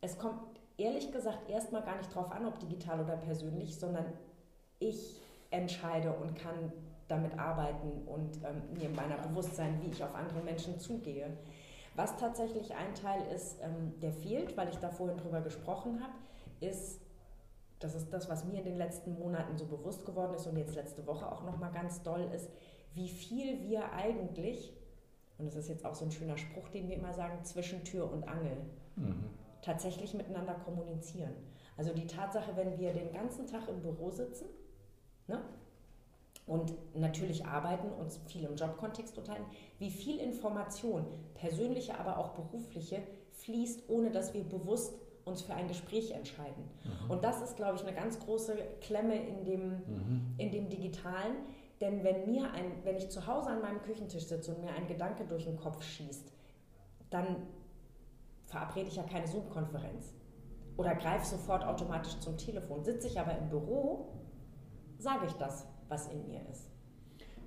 es 0.00 0.18
kommt 0.18 0.40
ehrlich 0.78 1.12
gesagt 1.12 1.48
erstmal 1.48 1.82
gar 1.82 1.96
nicht 1.96 2.14
drauf 2.14 2.30
an, 2.30 2.46
ob 2.46 2.58
digital 2.58 3.00
oder 3.00 3.16
persönlich, 3.16 3.78
sondern 3.78 4.06
ich 4.78 5.20
entscheide 5.50 6.12
und 6.12 6.36
kann 6.36 6.72
damit 7.08 7.38
arbeiten 7.38 8.06
und 8.06 8.36
ähm, 8.44 8.62
mir 8.78 8.88
meiner 8.90 9.16
bewusst 9.18 9.54
sein, 9.54 9.80
wie 9.82 9.90
ich 9.90 10.02
auf 10.02 10.14
andere 10.14 10.40
Menschen 10.40 10.78
zugehe. 10.78 11.36
Was 11.94 12.16
tatsächlich 12.16 12.74
ein 12.74 12.94
Teil 12.94 13.22
ist, 13.34 13.58
ähm, 13.62 13.94
der 14.00 14.12
fehlt, 14.12 14.56
weil 14.56 14.68
ich 14.68 14.76
da 14.76 14.90
vorhin 14.90 15.16
drüber 15.16 15.40
gesprochen 15.40 16.02
habe, 16.02 16.12
ist, 16.60 17.00
das 17.78 17.94
ist 17.94 18.12
das, 18.12 18.28
was 18.28 18.44
mir 18.44 18.58
in 18.58 18.64
den 18.64 18.76
letzten 18.76 19.18
Monaten 19.18 19.56
so 19.56 19.66
bewusst 19.66 20.04
geworden 20.04 20.34
ist 20.34 20.46
und 20.46 20.56
jetzt 20.56 20.74
letzte 20.74 21.06
Woche 21.06 21.30
auch 21.30 21.44
nochmal 21.44 21.70
ganz 21.70 22.02
doll 22.02 22.28
ist, 22.34 22.50
wie 22.94 23.08
viel 23.08 23.62
wir 23.62 23.92
eigentlich, 23.92 24.72
und 25.38 25.46
das 25.46 25.54
ist 25.54 25.68
jetzt 25.68 25.84
auch 25.84 25.94
so 25.94 26.04
ein 26.04 26.10
schöner 26.10 26.38
Spruch, 26.38 26.68
den 26.68 26.88
wir 26.88 26.96
immer 26.96 27.12
sagen, 27.12 27.44
zwischen 27.44 27.84
Tür 27.84 28.10
und 28.10 28.26
Angel, 28.26 28.56
mhm. 28.96 29.24
Tatsächlich 29.62 30.14
miteinander 30.14 30.54
kommunizieren. 30.54 31.34
Also 31.76 31.92
die 31.92 32.06
Tatsache, 32.06 32.56
wenn 32.56 32.78
wir 32.78 32.92
den 32.92 33.12
ganzen 33.12 33.46
Tag 33.46 33.68
im 33.68 33.80
Büro 33.80 34.10
sitzen, 34.10 34.46
ne, 35.26 35.40
und 36.46 36.74
natürlich 36.94 37.44
arbeiten, 37.44 37.90
uns 37.90 38.20
viel 38.28 38.44
im 38.44 38.54
Jobkontext 38.54 39.18
unterhalten, 39.18 39.46
wie 39.78 39.90
viel 39.90 40.18
Information, 40.18 41.04
persönliche, 41.34 41.98
aber 41.98 42.18
auch 42.18 42.30
berufliche, 42.30 43.02
fließt, 43.32 43.88
ohne 43.88 44.10
dass 44.10 44.32
wir 44.32 44.44
bewusst 44.44 44.94
uns 45.24 45.42
für 45.42 45.54
ein 45.54 45.66
Gespräch 45.66 46.12
entscheiden. 46.12 46.64
Mhm. 46.84 47.10
Und 47.10 47.24
das 47.24 47.42
ist, 47.42 47.56
glaube 47.56 47.76
ich, 47.76 47.82
eine 47.82 47.94
ganz 47.94 48.20
große 48.20 48.56
Klemme 48.80 49.16
in 49.16 49.44
dem, 49.44 49.70
mhm. 49.70 50.34
in 50.38 50.52
dem 50.52 50.68
Digitalen. 50.68 51.34
Denn 51.80 52.04
wenn, 52.04 52.30
mir 52.30 52.52
ein, 52.52 52.72
wenn 52.84 52.96
ich 52.96 53.10
zu 53.10 53.26
Hause 53.26 53.50
an 53.50 53.60
meinem 53.60 53.82
Küchentisch 53.82 54.26
sitze 54.26 54.54
und 54.54 54.62
mir 54.62 54.72
ein 54.72 54.86
Gedanke 54.86 55.24
durch 55.24 55.44
den 55.44 55.56
Kopf 55.56 55.82
schießt, 55.82 56.32
dann 57.10 57.36
verabrede 58.46 58.88
ich 58.88 58.96
ja 58.96 59.02
keine 59.02 59.26
Zoom-Konferenz 59.26 60.14
oder 60.76 60.94
greife 60.94 61.26
sofort 61.26 61.64
automatisch 61.64 62.18
zum 62.18 62.36
Telefon. 62.36 62.84
Sitze 62.84 63.08
ich 63.08 63.18
aber 63.18 63.36
im 63.36 63.48
Büro, 63.48 64.08
sage 64.98 65.26
ich 65.26 65.32
das 65.34 65.66
was 65.88 66.08
in 66.08 66.26
mir 66.26 66.40
ist. 66.50 66.68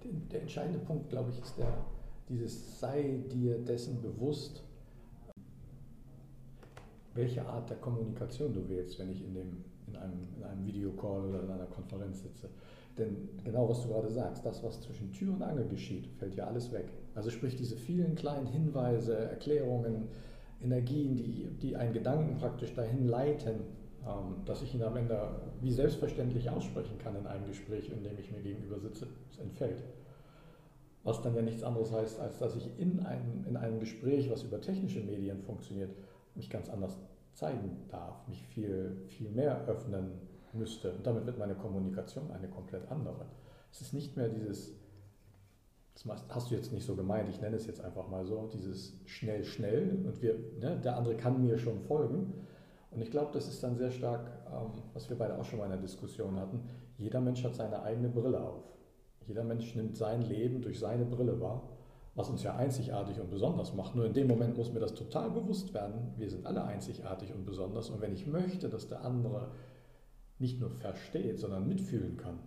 Der, 0.04 0.12
der 0.32 0.42
entscheidende 0.42 0.80
Punkt, 0.80 1.10
glaube 1.10 1.30
ich, 1.32 1.40
ist 1.42 1.58
der, 1.58 1.86
dieses 2.30 2.80
sei 2.80 3.20
dir 3.30 3.60
dessen 3.60 4.02
bewusst, 4.02 4.64
welche 7.14 7.46
Art 7.46 7.70
der 7.70 7.78
Kommunikation 7.78 8.54
du 8.54 8.70
wählst, 8.70 8.98
wenn 9.00 9.10
ich 9.10 9.24
in, 9.24 9.34
dem, 9.34 9.66
in, 9.88 9.96
einem, 9.96 10.28
in 10.38 10.44
einem 10.44 10.66
Videocall 10.66 11.26
oder 11.26 11.44
in 11.44 11.52
einer 11.52 11.66
Konferenz 11.66 12.22
sitze. 12.22 12.50
Denn 12.98 13.30
genau 13.44 13.68
was 13.68 13.82
du 13.82 13.90
gerade 13.90 14.10
sagst, 14.10 14.46
das, 14.46 14.64
was 14.64 14.82
zwischen 14.82 15.12
Tür 15.12 15.34
und 15.34 15.42
Angel 15.42 15.68
geschieht, 15.68 16.08
fällt 16.18 16.36
ja 16.36 16.48
alles 16.48 16.72
weg. 16.72 16.92
Also 17.16 17.30
sprich 17.30 17.56
diese 17.56 17.76
vielen 17.76 18.16
kleinen 18.16 18.48
Hinweise, 18.48 19.18
Erklärungen, 19.18 20.10
Energien, 20.62 21.16
die, 21.16 21.48
die 21.62 21.76
einen 21.76 21.94
Gedanken 21.94 22.38
praktisch 22.38 22.74
dahin 22.74 23.08
leiten, 23.08 23.62
ähm, 24.06 24.46
dass 24.46 24.62
ich 24.62 24.74
ihn 24.74 24.84
am 24.84 24.96
Ende 24.98 25.30
wie 25.62 25.72
selbstverständlich 25.72 26.50
aussprechen 26.50 26.98
kann 26.98 27.16
in 27.16 27.28
einem 27.28 27.48
Gespräch, 27.48 27.90
in 27.90 28.04
dem 28.04 28.18
ich 28.18 28.32
mir 28.32 28.42
gegenüber 28.42 28.80
sitze, 28.80 29.08
es 29.32 29.40
entfällt. 29.40 29.84
Was 31.04 31.22
dann 31.22 31.36
ja 31.36 31.42
nichts 31.42 31.64
anderes 31.64 31.92
heißt, 31.92 32.20
als 32.20 32.40
dass 32.40 32.56
ich 32.56 32.70
in 32.78 33.00
einem, 33.00 33.46
in 33.48 33.56
einem 33.58 33.80
Gespräch, 33.80 34.30
was 34.30 34.44
über 34.44 34.60
technische 34.60 35.00
Medien 35.00 35.42
funktioniert, 35.42 35.92
mich 36.36 36.50
ganz 36.50 36.70
anders 36.70 36.98
zeigen 37.34 37.78
darf, 37.90 38.28
mich 38.28 38.46
viel, 38.48 39.04
viel 39.08 39.30
mehr 39.30 39.66
öffnen 39.66 40.12
müsste. 40.54 40.92
Und 40.92 41.08
damit 41.08 41.26
wird 41.26 41.40
meine 41.40 41.56
Kommunikation 41.56 42.30
eine 42.32 42.50
komplett 42.50 42.90
andere. 42.92 43.26
Es 43.72 43.82
ist 43.82 43.94
nicht 43.94 44.18
mehr 44.18 44.30
dieses, 44.30 44.76
das 46.06 46.24
hast 46.30 46.50
du 46.50 46.56
jetzt 46.56 46.72
nicht 46.72 46.86
so 46.86 46.96
gemeint, 46.96 47.30
ich 47.30 47.42
nenne 47.42 47.56
es 47.56 47.68
jetzt 47.68 47.82
einfach 47.82 48.08
mal 48.08 48.26
so, 48.26 48.50
dieses 48.54 48.94
schnell, 49.06 49.44
schnell 49.44 50.04
und 50.06 50.22
wir, 50.22 50.36
ne, 50.60 50.80
der 50.84 50.96
andere 50.96 51.16
kann 51.16 51.42
mir 51.42 51.58
schon 51.58 51.82
folgen. 51.82 52.34
Und 52.92 53.02
ich 53.02 53.12
glaube, 53.12 53.32
das 53.34 53.48
ist 53.48 53.62
dann 53.62 53.76
sehr 53.76 53.92
stark, 53.92 54.32
ähm, 54.48 54.82
was 54.94 55.10
wir 55.10 55.18
beide 55.18 55.38
auch 55.38 55.46
schon 55.46 55.60
mal 55.60 55.66
in 55.66 55.72
der 55.72 55.82
Diskussion 55.82 56.40
hatten, 56.40 56.62
jeder 56.98 57.22
Mensch 57.22 57.44
hat 57.44 57.56
seine 57.56 57.82
eigene 57.84 58.10
Brille 58.10 58.42
auf. 58.42 58.64
Jeder 59.28 59.44
Mensch 59.44 59.76
nimmt 59.76 59.96
sein 59.96 60.22
Leben 60.22 60.62
durch 60.62 60.80
seine 60.80 61.06
Brille 61.06 61.40
wahr, 61.40 61.70
was 62.16 62.30
uns 62.30 62.44
ja 62.44 62.56
einzigartig 62.56 63.20
und 63.20 63.30
besonders 63.30 63.74
macht. 63.74 63.96
Nur 63.96 64.06
in 64.06 64.14
dem 64.14 64.28
Moment 64.28 64.58
muss 64.58 64.74
mir 64.74 64.80
das 64.80 64.94
total 64.94 65.30
bewusst 65.30 65.74
werden, 65.74 66.14
wir 66.18 66.30
sind 66.30 66.46
alle 66.46 66.64
einzigartig 66.64 67.34
und 67.34 67.46
besonders. 67.46 67.90
Und 67.90 68.02
wenn 68.02 68.14
ich 68.14 68.26
möchte, 68.26 68.70
dass 68.70 68.88
der 68.88 69.04
andere 69.04 69.52
nicht 70.40 70.60
nur 70.60 70.70
versteht, 70.70 71.40
sondern 71.40 71.68
mitfühlen 71.68 72.18
kann, 72.18 72.40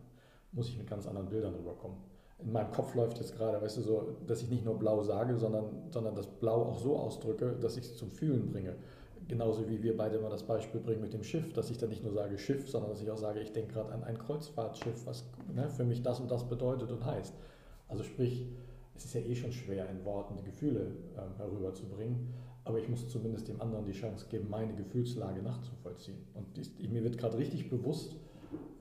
muss 0.50 0.68
ich 0.68 0.76
mit 0.76 0.88
ganz 0.88 1.06
anderen 1.06 1.28
Bildern 1.28 1.54
rüberkommen. 1.54 2.11
In 2.44 2.52
meinem 2.52 2.70
Kopf 2.70 2.94
läuft 2.94 3.18
jetzt 3.18 3.36
gerade, 3.36 3.60
weißt 3.60 3.76
du, 3.78 3.82
so, 3.82 4.16
dass 4.26 4.42
ich 4.42 4.50
nicht 4.50 4.64
nur 4.64 4.78
blau 4.78 5.02
sage, 5.02 5.38
sondern, 5.38 5.64
sondern 5.90 6.14
das 6.14 6.26
Blau 6.26 6.62
auch 6.62 6.78
so 6.78 6.96
ausdrücke, 6.96 7.56
dass 7.60 7.76
ich 7.76 7.84
es 7.84 7.96
zum 7.96 8.10
Fühlen 8.10 8.50
bringe. 8.50 8.74
Genauso 9.28 9.68
wie 9.68 9.82
wir 9.82 9.96
beide 9.96 10.16
immer 10.16 10.28
das 10.28 10.42
Beispiel 10.42 10.80
bringen 10.80 11.00
mit 11.00 11.12
dem 11.12 11.22
Schiff, 11.22 11.52
dass 11.52 11.70
ich 11.70 11.78
dann 11.78 11.90
nicht 11.90 12.02
nur 12.02 12.12
sage 12.12 12.36
Schiff, 12.38 12.68
sondern 12.68 12.90
dass 12.90 13.00
ich 13.00 13.10
auch 13.10 13.16
sage, 13.16 13.40
ich 13.40 13.52
denke 13.52 13.74
gerade 13.74 13.92
an 13.92 14.02
ein 14.02 14.18
Kreuzfahrtschiff, 14.18 15.06
was 15.06 15.24
ne, 15.54 15.70
für 15.70 15.84
mich 15.84 16.02
das 16.02 16.18
und 16.18 16.30
das 16.30 16.48
bedeutet 16.48 16.90
und 16.90 17.04
heißt. 17.04 17.32
Also 17.88 18.02
sprich, 18.02 18.48
es 18.96 19.04
ist 19.04 19.14
ja 19.14 19.20
eh 19.20 19.34
schon 19.34 19.52
schwer, 19.52 19.88
in 19.88 20.04
Worten 20.04 20.36
die 20.36 20.42
Gefühle 20.42 20.92
ähm, 21.16 21.36
herüberzubringen, 21.36 22.34
aber 22.64 22.78
ich 22.78 22.88
muss 22.88 23.08
zumindest 23.08 23.48
dem 23.48 23.60
anderen 23.60 23.84
die 23.84 23.92
Chance 23.92 24.26
geben, 24.28 24.48
meine 24.50 24.74
Gefühlslage 24.74 25.42
nachzuvollziehen. 25.42 26.18
Und 26.34 26.58
ich, 26.58 26.90
mir 26.90 27.04
wird 27.04 27.18
gerade 27.18 27.38
richtig 27.38 27.70
bewusst, 27.70 28.16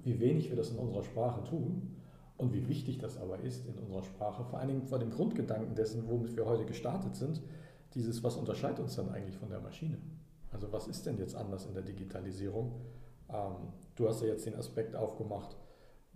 wie 0.04 0.20
wenig 0.20 0.50
wir 0.50 0.58
das 0.58 0.72
in 0.72 0.78
unserer 0.78 1.04
Sprache 1.04 1.44
tun 1.44 1.96
und 2.42 2.54
wie 2.54 2.68
wichtig 2.68 2.98
das 2.98 3.18
aber 3.18 3.40
ist 3.40 3.68
in 3.68 3.78
unserer 3.78 4.02
Sprache, 4.02 4.44
vor 4.44 4.60
allen 4.60 4.70
Dingen 4.70 4.82
vor 4.82 4.98
dem 4.98 5.12
Grundgedanken 5.12 5.76
dessen, 5.76 6.10
womit 6.10 6.36
wir 6.36 6.46
heute 6.48 6.66
gestartet 6.66 7.16
sind, 7.16 7.40
dieses, 7.94 8.24
was 8.24 8.36
unterscheidet 8.36 8.80
uns 8.80 8.96
dann 8.96 9.10
eigentlich 9.10 9.38
von 9.38 9.50
der 9.50 9.60
Maschine? 9.60 10.00
Also 10.52 10.72
was 10.74 10.88
ist 10.88 11.06
denn 11.06 11.20
jetzt 11.20 11.36
anders 11.36 11.68
in 11.68 11.76
der 11.76 11.84
Digitalisierung? 11.84 12.82
Ähm, 13.30 13.56
du 13.96 14.08
hast 14.08 14.22
ja 14.22 14.28
jetzt 14.28 14.46
den 14.48 14.56
Aspekt 14.56 14.96
aufgemacht, 14.96 15.56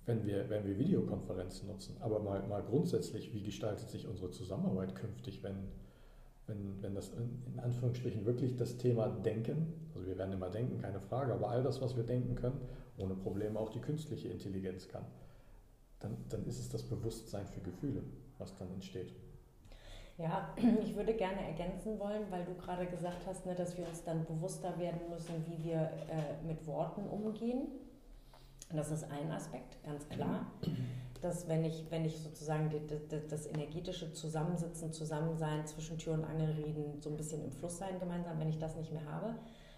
wenn 0.08 0.26
wir, 0.26 0.50
wenn 0.50 0.66
wir 0.66 0.80
Videokonferenzen 0.80 1.68
nutzen. 1.68 1.96
Aber 2.00 2.20
mal, 2.20 2.42
mal 2.48 2.64
grundsätzlich, 2.64 3.32
wie 3.34 3.44
gestaltet 3.44 3.90
sich 3.90 4.08
unsere 4.08 4.32
Zusammenarbeit 4.32 4.96
künftig, 4.96 5.44
wenn, 5.44 5.68
wenn, 6.48 6.82
wenn 6.82 6.96
das 6.96 7.10
in, 7.10 7.54
in 7.54 7.60
Anführungsstrichen 7.60 8.26
wirklich 8.26 8.56
das 8.56 8.78
Thema 8.78 9.10
Denken, 9.10 9.74
also 9.94 10.08
wir 10.08 10.18
werden 10.18 10.34
immer 10.34 10.50
denken, 10.50 10.80
keine 10.80 11.00
Frage, 11.00 11.34
aber 11.34 11.50
all 11.50 11.62
das, 11.62 11.82
was 11.82 11.96
wir 11.96 12.04
denken 12.04 12.34
können, 12.34 12.60
ohne 12.98 13.14
Probleme 13.14 13.60
auch 13.60 13.70
die 13.70 13.80
künstliche 13.80 14.30
Intelligenz 14.30 14.88
kann, 14.88 15.06
dann, 16.00 16.18
dann 16.30 16.46
ist 16.46 16.60
es 16.60 16.70
das 16.70 16.84
Bewusstsein 16.84 17.48
für 17.48 17.62
Gefühle, 17.62 18.04
was 18.38 18.56
dann 18.58 18.72
entsteht. 18.72 19.14
Ja, 20.18 20.54
ich 20.84 20.96
würde 20.96 21.14
gerne 21.14 21.46
ergänzen 21.46 22.00
wollen, 22.00 22.24
weil 22.30 22.46
du 22.46 22.54
gerade 22.56 22.86
gesagt 22.86 23.26
hast, 23.28 23.46
ne, 23.46 23.56
dass 23.56 23.78
wir 23.78 23.88
uns 23.88 24.04
dann 24.04 24.26
bewusster 24.26 24.78
werden 24.80 25.02
müssen, 25.10 25.46
wie 25.48 25.64
wir 25.64 25.92
äh, 26.10 26.46
mit 26.46 26.66
Worten 26.68 27.08
umgehen. 27.08 27.68
Das 28.74 28.92
ist 28.92 29.04
ein 29.04 29.32
Aspekt, 29.32 29.84
ganz 29.84 30.08
klar. 30.10 30.48
Dass 31.22 31.48
wenn 31.48 31.64
ich, 31.64 31.86
wenn 31.92 32.04
ich 32.04 32.20
sozusagen 32.20 32.70
die, 32.70 32.80
die, 32.80 33.28
das 33.30 33.46
energetische 33.46 34.14
Zusammensitzen, 34.14 34.92
Zusammensein, 34.92 35.66
zwischen 35.68 35.98
Tür 35.98 36.14
und 36.14 36.26
Angel 36.26 36.52
reden, 36.52 37.02
so 37.02 37.10
ein 37.10 37.18
bisschen 37.18 37.44
im 37.44 37.52
Fluss 37.52 37.78
sein 37.78 38.00
gemeinsam, 38.00 38.40
wenn 38.40 38.50
ich 38.50 38.58
das 38.58 38.76
nicht 38.76 38.92
mehr 38.92 39.06
habe. 39.06 39.36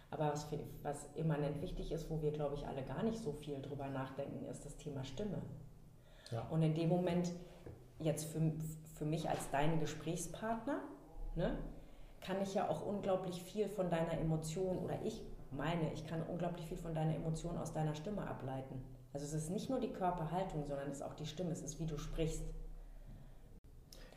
Aber 0.09 0.31
was, 0.31 0.47
was 0.83 1.09
immanent 1.15 1.61
wichtig 1.61 1.91
ist, 1.91 2.09
wo 2.09 2.21
wir, 2.21 2.31
glaube 2.31 2.55
ich, 2.55 2.65
alle 2.65 2.83
gar 2.83 3.03
nicht 3.03 3.21
so 3.21 3.33
viel 3.33 3.61
drüber 3.61 3.89
nachdenken, 3.89 4.45
ist 4.45 4.65
das 4.65 4.77
Thema 4.77 5.03
Stimme. 5.03 5.41
Ja. 6.31 6.47
Und 6.49 6.61
in 6.61 6.73
dem 6.73 6.89
Moment, 6.89 7.31
jetzt 7.99 8.25
für, 8.25 8.41
für 8.95 9.05
mich 9.05 9.29
als 9.29 9.49
deinen 9.49 9.79
Gesprächspartner, 9.79 10.81
ne, 11.35 11.57
kann 12.21 12.41
ich 12.41 12.53
ja 12.53 12.69
auch 12.69 12.85
unglaublich 12.85 13.41
viel 13.41 13.69
von 13.69 13.89
deiner 13.89 14.13
Emotion 14.13 14.77
oder 14.79 14.99
ich 15.03 15.21
meine, 15.51 15.93
ich 15.93 16.05
kann 16.05 16.21
unglaublich 16.23 16.65
viel 16.65 16.77
von 16.77 16.93
deiner 16.93 17.15
Emotion 17.15 17.57
aus 17.57 17.73
deiner 17.73 17.95
Stimme 17.95 18.27
ableiten. 18.27 18.83
Also 19.13 19.25
es 19.25 19.33
ist 19.33 19.49
nicht 19.49 19.69
nur 19.69 19.79
die 19.79 19.93
Körperhaltung, 19.93 20.65
sondern 20.65 20.89
es 20.89 20.97
ist 20.97 21.03
auch 21.03 21.13
die 21.13 21.25
Stimme, 21.25 21.51
es 21.51 21.61
ist 21.61 21.79
wie 21.79 21.85
du 21.85 21.97
sprichst. 21.97 22.43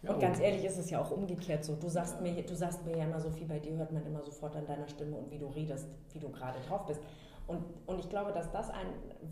Ja, 0.02 0.14
und 0.14 0.20
ganz 0.20 0.40
ehrlich 0.40 0.64
ist 0.64 0.78
es 0.78 0.90
ja 0.90 1.00
auch 1.00 1.10
umgekehrt 1.10 1.64
so. 1.64 1.76
Du 1.76 1.88
sagst, 1.88 2.16
ja. 2.16 2.20
mir, 2.22 2.42
du 2.42 2.56
sagst 2.56 2.84
mir 2.84 2.96
ja 2.96 3.04
immer 3.04 3.20
so 3.20 3.30
viel, 3.30 3.46
bei 3.46 3.58
dir 3.58 3.76
hört 3.76 3.92
man 3.92 4.04
immer 4.06 4.22
sofort 4.22 4.56
an 4.56 4.66
deiner 4.66 4.88
Stimme 4.88 5.16
und 5.16 5.30
wie 5.30 5.38
du 5.38 5.46
redest, 5.46 5.86
wie 6.12 6.18
du 6.18 6.30
gerade 6.30 6.58
drauf 6.68 6.86
bist. 6.86 7.00
Und, 7.50 7.64
und 7.86 7.98
ich 7.98 8.08
glaube, 8.08 8.30
dass 8.30 8.52
das 8.52 8.70
ein, 8.70 8.86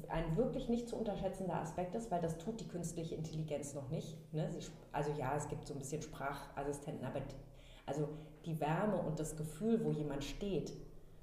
ein 0.09 0.37
wirklich 0.37 0.69
nicht 0.69 0.89
zu 0.89 0.97
unterschätzender 0.97 1.55
Aspekt 1.55 1.95
ist, 1.95 2.11
weil 2.11 2.21
das 2.21 2.37
tut 2.39 2.59
die 2.59 2.67
künstliche 2.67 3.15
Intelligenz 3.15 3.75
noch 3.75 3.89
nicht. 3.91 4.17
Ne? 4.35 4.51
Sie, 4.51 4.59
also 4.91 5.13
ja, 5.17 5.37
es 5.37 5.49
gibt 5.49 5.69
so 5.69 5.75
ein 5.75 5.79
bisschen 5.79 6.03
Sprachassistenten, 6.03 7.07
aber 7.07 7.21
die, 7.21 7.37
also 7.87 8.09
die 8.45 8.61
Wärme 8.61 8.97
und 8.97 9.21
das 9.21 9.37
Gefühl, 9.37 9.85
wo 9.85 9.93
jemand 9.93 10.25
steht, 10.25 10.73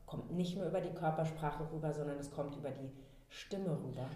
kommt 0.06 0.32
nicht 0.32 0.56
nur 0.56 0.68
über 0.68 0.80
die 0.80 0.94
Körpersprache 0.94 1.70
rüber, 1.74 1.92
sondern 1.92 2.18
es 2.18 2.32
kommt 2.32 2.56
über 2.56 2.70
die 2.70 2.90
Stimme 3.28 3.72
rüber. 3.72 4.08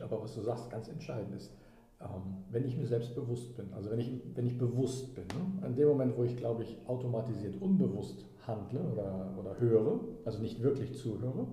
Aber 0.00 0.22
was 0.22 0.36
du 0.36 0.42
sagst, 0.42 0.70
ganz 0.70 0.86
entscheidend 0.86 1.34
ist, 1.34 1.52
ähm, 2.00 2.44
wenn 2.52 2.64
ich 2.64 2.76
mir 2.76 2.86
selbst 2.86 3.16
bewusst 3.16 3.56
bin, 3.56 3.74
also 3.74 3.90
wenn 3.90 3.98
ich, 3.98 4.22
wenn 4.36 4.46
ich 4.46 4.56
bewusst 4.56 5.12
bin, 5.16 5.26
ne? 5.26 5.66
in 5.66 5.74
dem 5.74 5.88
Moment, 5.88 6.16
wo 6.16 6.22
ich, 6.22 6.36
glaube 6.36 6.62
ich, 6.62 6.78
automatisiert 6.86 7.60
unbewusst 7.60 8.24
handle 8.46 8.80
oder, 8.92 9.34
oder 9.36 9.58
höre, 9.58 9.98
also 10.24 10.40
nicht 10.40 10.62
wirklich 10.62 10.96
zuhöre, 10.96 11.48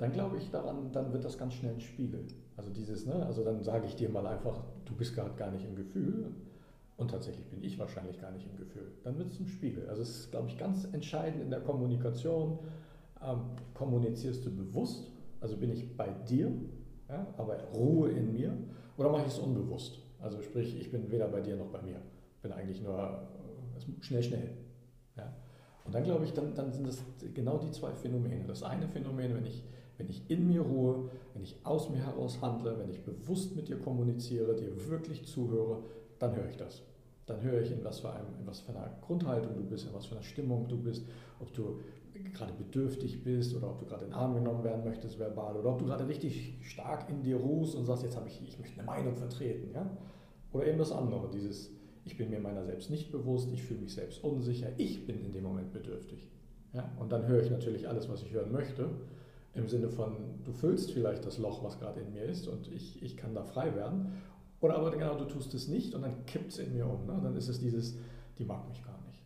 dann 0.00 0.12
glaube 0.12 0.38
ich 0.38 0.50
daran, 0.50 0.92
dann 0.92 1.12
wird 1.12 1.26
das 1.26 1.36
ganz 1.36 1.52
schnell 1.52 1.74
ein 1.74 1.80
Spiegel. 1.80 2.26
Also 2.56 2.70
dieses, 2.70 3.04
ne, 3.04 3.26
also 3.26 3.44
dann 3.44 3.62
sage 3.62 3.86
ich 3.86 3.96
dir 3.96 4.08
mal 4.08 4.26
einfach, 4.26 4.64
du 4.86 4.94
bist 4.94 5.14
gerade 5.14 5.34
gar 5.36 5.50
nicht 5.50 5.66
im 5.66 5.76
Gefühl 5.76 6.32
und 6.96 7.10
tatsächlich 7.10 7.46
bin 7.50 7.62
ich 7.62 7.78
wahrscheinlich 7.78 8.18
gar 8.18 8.30
nicht 8.30 8.46
im 8.50 8.56
Gefühl. 8.56 8.92
Dann 9.04 9.18
wird 9.18 9.30
es 9.30 9.38
ein 9.38 9.46
Spiegel. 9.46 9.86
Also 9.90 10.00
es 10.00 10.08
ist, 10.08 10.30
glaube 10.30 10.48
ich, 10.48 10.56
ganz 10.56 10.86
entscheidend 10.92 11.42
in 11.42 11.50
der 11.50 11.60
Kommunikation. 11.60 12.60
Ähm, 13.22 13.40
kommunizierst 13.74 14.44
du 14.46 14.50
bewusst, 14.50 15.12
also 15.42 15.58
bin 15.58 15.70
ich 15.70 15.94
bei 15.98 16.08
dir, 16.26 16.50
ja, 17.10 17.26
aber 17.36 17.62
Ruhe 17.74 18.10
in 18.10 18.32
mir, 18.32 18.56
oder 18.96 19.10
mache 19.10 19.26
ich 19.26 19.32
es 19.32 19.38
unbewusst? 19.38 19.98
Also 20.18 20.40
sprich, 20.40 20.80
ich 20.80 20.90
bin 20.90 21.10
weder 21.10 21.28
bei 21.28 21.42
dir 21.42 21.56
noch 21.56 21.68
bei 21.68 21.82
mir. 21.82 21.96
Bin 22.40 22.52
eigentlich 22.52 22.82
nur 22.82 22.96
äh, 22.96 24.02
schnell, 24.02 24.22
schnell. 24.22 24.50
Ja. 25.18 25.30
Und 25.84 25.94
dann 25.94 26.04
glaube 26.04 26.24
ich, 26.24 26.32
dann, 26.32 26.54
dann 26.54 26.72
sind 26.72 26.86
das 26.86 27.02
genau 27.34 27.58
die 27.58 27.70
zwei 27.70 27.92
Phänomene. 27.92 28.44
Das 28.46 28.62
eine 28.62 28.88
Phänomen, 28.88 29.34
wenn 29.34 29.44
ich 29.44 29.62
wenn 30.00 30.08
ich 30.08 30.22
in 30.28 30.48
mir 30.48 30.62
ruhe, 30.62 31.10
wenn 31.34 31.42
ich 31.42 31.54
aus 31.62 31.90
mir 31.90 31.98
heraus 31.98 32.40
handle, 32.40 32.78
wenn 32.78 32.90
ich 32.90 33.04
bewusst 33.04 33.54
mit 33.54 33.68
dir 33.68 33.76
kommuniziere, 33.76 34.56
dir 34.56 34.88
wirklich 34.88 35.26
zuhöre, 35.26 35.82
dann 36.18 36.34
höre 36.34 36.48
ich 36.48 36.56
das. 36.56 36.82
Dann 37.26 37.42
höre 37.42 37.60
ich, 37.60 37.70
in 37.70 37.84
was, 37.84 38.00
für 38.00 38.10
einem, 38.10 38.26
in 38.40 38.46
was 38.46 38.60
für 38.60 38.72
einer 38.72 38.90
Grundhaltung 39.02 39.54
du 39.54 39.62
bist, 39.62 39.86
in 39.86 39.94
was 39.94 40.06
für 40.06 40.14
einer 40.14 40.24
Stimmung 40.24 40.66
du 40.68 40.78
bist, 40.78 41.04
ob 41.38 41.52
du 41.52 41.80
gerade 42.34 42.52
bedürftig 42.54 43.22
bist 43.22 43.54
oder 43.54 43.70
ob 43.70 43.78
du 43.78 43.86
gerade 43.86 44.04
in 44.04 44.10
den 44.10 44.14
Arm 44.14 44.34
genommen 44.34 44.64
werden 44.64 44.84
möchtest 44.84 45.18
verbal 45.18 45.56
oder 45.56 45.70
ob 45.70 45.78
du 45.78 45.84
gerade 45.84 46.08
richtig 46.08 46.58
stark 46.62 47.08
in 47.08 47.22
dir 47.22 47.36
ruhst 47.36 47.74
und 47.74 47.84
sagst, 47.84 48.02
jetzt 48.02 48.16
habe 48.16 48.28
ich, 48.28 48.42
ich 48.42 48.58
möchte 48.58 48.80
eine 48.80 48.86
Meinung 48.86 49.14
vertreten. 49.14 49.70
Ja? 49.74 49.96
Oder 50.52 50.66
eben 50.66 50.78
das 50.78 50.92
andere, 50.92 51.30
dieses, 51.30 51.70
ich 52.04 52.16
bin 52.16 52.30
mir 52.30 52.40
meiner 52.40 52.64
selbst 52.64 52.90
nicht 52.90 53.12
bewusst, 53.12 53.50
ich 53.52 53.62
fühle 53.62 53.80
mich 53.80 53.94
selbst 53.94 54.24
unsicher, 54.24 54.68
ich 54.78 55.06
bin 55.06 55.24
in 55.24 55.32
dem 55.32 55.44
Moment 55.44 55.72
bedürftig. 55.72 56.28
Ja? 56.72 56.90
Und 56.98 57.12
dann 57.12 57.26
höre 57.28 57.42
ich 57.42 57.50
natürlich 57.50 57.88
alles, 57.88 58.08
was 58.08 58.22
ich 58.22 58.32
hören 58.32 58.50
möchte 58.50 58.88
im 59.54 59.68
Sinne 59.68 59.88
von, 59.88 60.42
du 60.44 60.52
füllst 60.52 60.92
vielleicht 60.92 61.26
das 61.26 61.38
Loch, 61.38 61.64
was 61.64 61.78
gerade 61.78 62.00
in 62.00 62.12
mir 62.12 62.24
ist 62.24 62.46
und 62.46 62.68
ich, 62.68 63.02
ich 63.02 63.16
kann 63.16 63.34
da 63.34 63.42
frei 63.42 63.74
werden. 63.74 64.12
Oder 64.60 64.76
aber 64.76 64.90
genau, 64.90 65.16
du 65.16 65.24
tust 65.24 65.54
es 65.54 65.68
nicht 65.68 65.94
und 65.94 66.02
dann 66.02 66.24
kippt 66.26 66.52
es 66.52 66.58
in 66.58 66.72
mir 66.74 66.86
um. 66.86 67.06
Ne? 67.06 67.18
Dann 67.22 67.34
ist 67.34 67.48
es 67.48 67.58
dieses, 67.60 67.96
die 68.38 68.44
mag 68.44 68.68
mich 68.68 68.84
gar 68.84 69.00
nicht. 69.06 69.22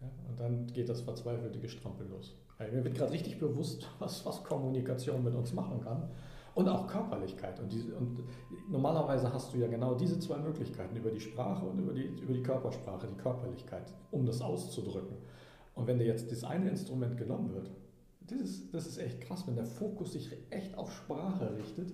Ja? 0.00 0.08
Und 0.28 0.40
dann 0.40 0.66
geht 0.68 0.88
das 0.88 1.02
verzweifelte 1.02 1.60
Gestrampel 1.60 2.08
los. 2.08 2.36
Also 2.58 2.74
mir 2.74 2.84
wird 2.84 2.94
gerade 2.94 3.12
richtig 3.12 3.38
bewusst, 3.38 3.88
was, 3.98 4.24
was 4.26 4.42
Kommunikation 4.42 5.22
mit 5.22 5.34
uns 5.34 5.52
machen 5.52 5.80
kann. 5.80 6.10
Und 6.54 6.68
auch 6.68 6.88
Körperlichkeit. 6.88 7.60
Und, 7.60 7.70
diese, 7.70 7.94
und 7.94 8.24
normalerweise 8.68 9.32
hast 9.32 9.54
du 9.54 9.58
ja 9.58 9.68
genau 9.68 9.94
diese 9.94 10.18
zwei 10.18 10.36
Möglichkeiten, 10.38 10.96
über 10.96 11.10
die 11.10 11.20
Sprache 11.20 11.64
und 11.64 11.78
über 11.78 11.92
die, 11.92 12.06
über 12.06 12.32
die 12.32 12.42
Körpersprache, 12.42 13.06
die 13.06 13.16
Körperlichkeit, 13.16 13.92
um 14.10 14.26
das 14.26 14.42
auszudrücken. 14.42 15.16
Und 15.74 15.86
wenn 15.86 15.98
dir 15.98 16.06
jetzt 16.06 16.32
das 16.32 16.42
eine 16.42 16.68
Instrument 16.68 17.16
genommen 17.16 17.54
wird, 17.54 17.70
das 18.30 18.40
ist, 18.40 18.74
das 18.74 18.86
ist 18.86 18.98
echt 18.98 19.20
krass, 19.20 19.46
wenn 19.46 19.56
der 19.56 19.66
Fokus 19.66 20.12
sich 20.12 20.30
echt 20.50 20.76
auf 20.76 20.92
Sprache 20.92 21.56
richtet. 21.56 21.92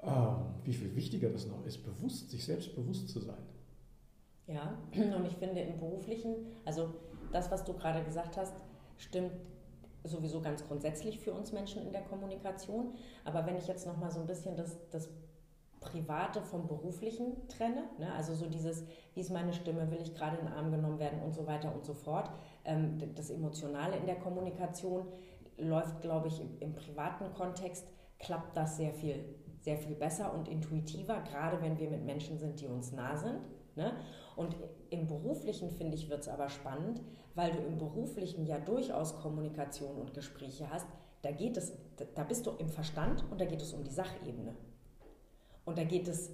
Ähm, 0.00 0.36
wie 0.64 0.72
viel 0.72 0.94
wichtiger 0.94 1.30
das 1.30 1.46
noch 1.46 1.64
ist, 1.66 1.78
bewusst, 1.78 2.30
sich 2.30 2.44
selbst 2.44 2.74
bewusst 2.74 3.08
zu 3.08 3.20
sein. 3.20 3.42
Ja, 4.46 4.78
und 4.94 5.26
ich 5.26 5.36
finde 5.36 5.60
im 5.60 5.76
beruflichen, 5.76 6.34
also 6.64 6.94
das, 7.32 7.50
was 7.50 7.64
du 7.64 7.72
gerade 7.74 8.04
gesagt 8.04 8.36
hast, 8.36 8.54
stimmt 8.96 9.32
sowieso 10.04 10.40
ganz 10.40 10.66
grundsätzlich 10.66 11.18
für 11.18 11.32
uns 11.32 11.52
Menschen 11.52 11.82
in 11.82 11.92
der 11.92 12.02
Kommunikation. 12.02 12.94
Aber 13.24 13.44
wenn 13.46 13.56
ich 13.56 13.66
jetzt 13.66 13.86
noch 13.86 13.96
mal 13.96 14.10
so 14.10 14.20
ein 14.20 14.26
bisschen 14.26 14.56
das, 14.56 14.78
das 14.90 15.10
Private 15.80 16.42
vom 16.42 16.66
Beruflichen 16.66 17.46
trenne, 17.48 17.84
ne? 17.98 18.12
also 18.14 18.34
so 18.34 18.46
dieses, 18.46 18.84
wie 19.14 19.20
ist 19.20 19.30
meine 19.30 19.52
Stimme, 19.52 19.90
will 19.90 20.00
ich 20.00 20.14
gerade 20.14 20.36
in 20.38 20.46
den 20.46 20.54
Arm 20.54 20.70
genommen 20.70 20.98
werden 20.98 21.20
und 21.22 21.34
so 21.34 21.46
weiter 21.46 21.74
und 21.74 21.84
so 21.84 21.94
fort. 21.94 22.30
Ähm, 22.68 22.98
das 23.14 23.30
Emotionale 23.30 23.96
in 23.96 24.04
der 24.04 24.16
Kommunikation 24.16 25.08
läuft, 25.56 26.02
glaube 26.02 26.28
ich, 26.28 26.38
im, 26.40 26.58
im 26.60 26.74
privaten 26.74 27.32
Kontext, 27.32 27.88
klappt 28.18 28.56
das 28.56 28.76
sehr 28.76 28.92
viel, 28.92 29.24
sehr 29.60 29.78
viel 29.78 29.94
besser 29.94 30.34
und 30.34 30.48
intuitiver, 30.48 31.22
gerade 31.22 31.60
wenn 31.62 31.78
wir 31.78 31.88
mit 31.88 32.04
Menschen 32.04 32.38
sind, 32.38 32.60
die 32.60 32.66
uns 32.66 32.92
nah 32.92 33.16
sind. 33.16 33.40
Ne? 33.74 33.92
Und 34.36 34.56
im 34.90 35.06
Beruflichen, 35.06 35.70
finde 35.70 35.96
ich, 35.96 36.10
wird 36.10 36.20
es 36.20 36.28
aber 36.28 36.48
spannend, 36.48 37.00
weil 37.34 37.52
du 37.52 37.58
im 37.58 37.78
Beruflichen 37.78 38.44
ja 38.44 38.58
durchaus 38.58 39.18
Kommunikation 39.20 39.96
und 39.96 40.12
Gespräche 40.12 40.70
hast. 40.70 40.86
Da 41.22 41.30
geht 41.30 41.56
es, 41.56 41.72
da 42.14 42.22
bist 42.22 42.46
du 42.46 42.50
im 42.52 42.68
Verstand 42.68 43.24
und 43.30 43.40
da 43.40 43.46
geht 43.46 43.62
es 43.62 43.72
um 43.72 43.82
die 43.82 43.90
Sachebene. 43.90 44.54
Und 45.64 45.78
da 45.78 45.84
geht 45.84 46.06
es, 46.06 46.30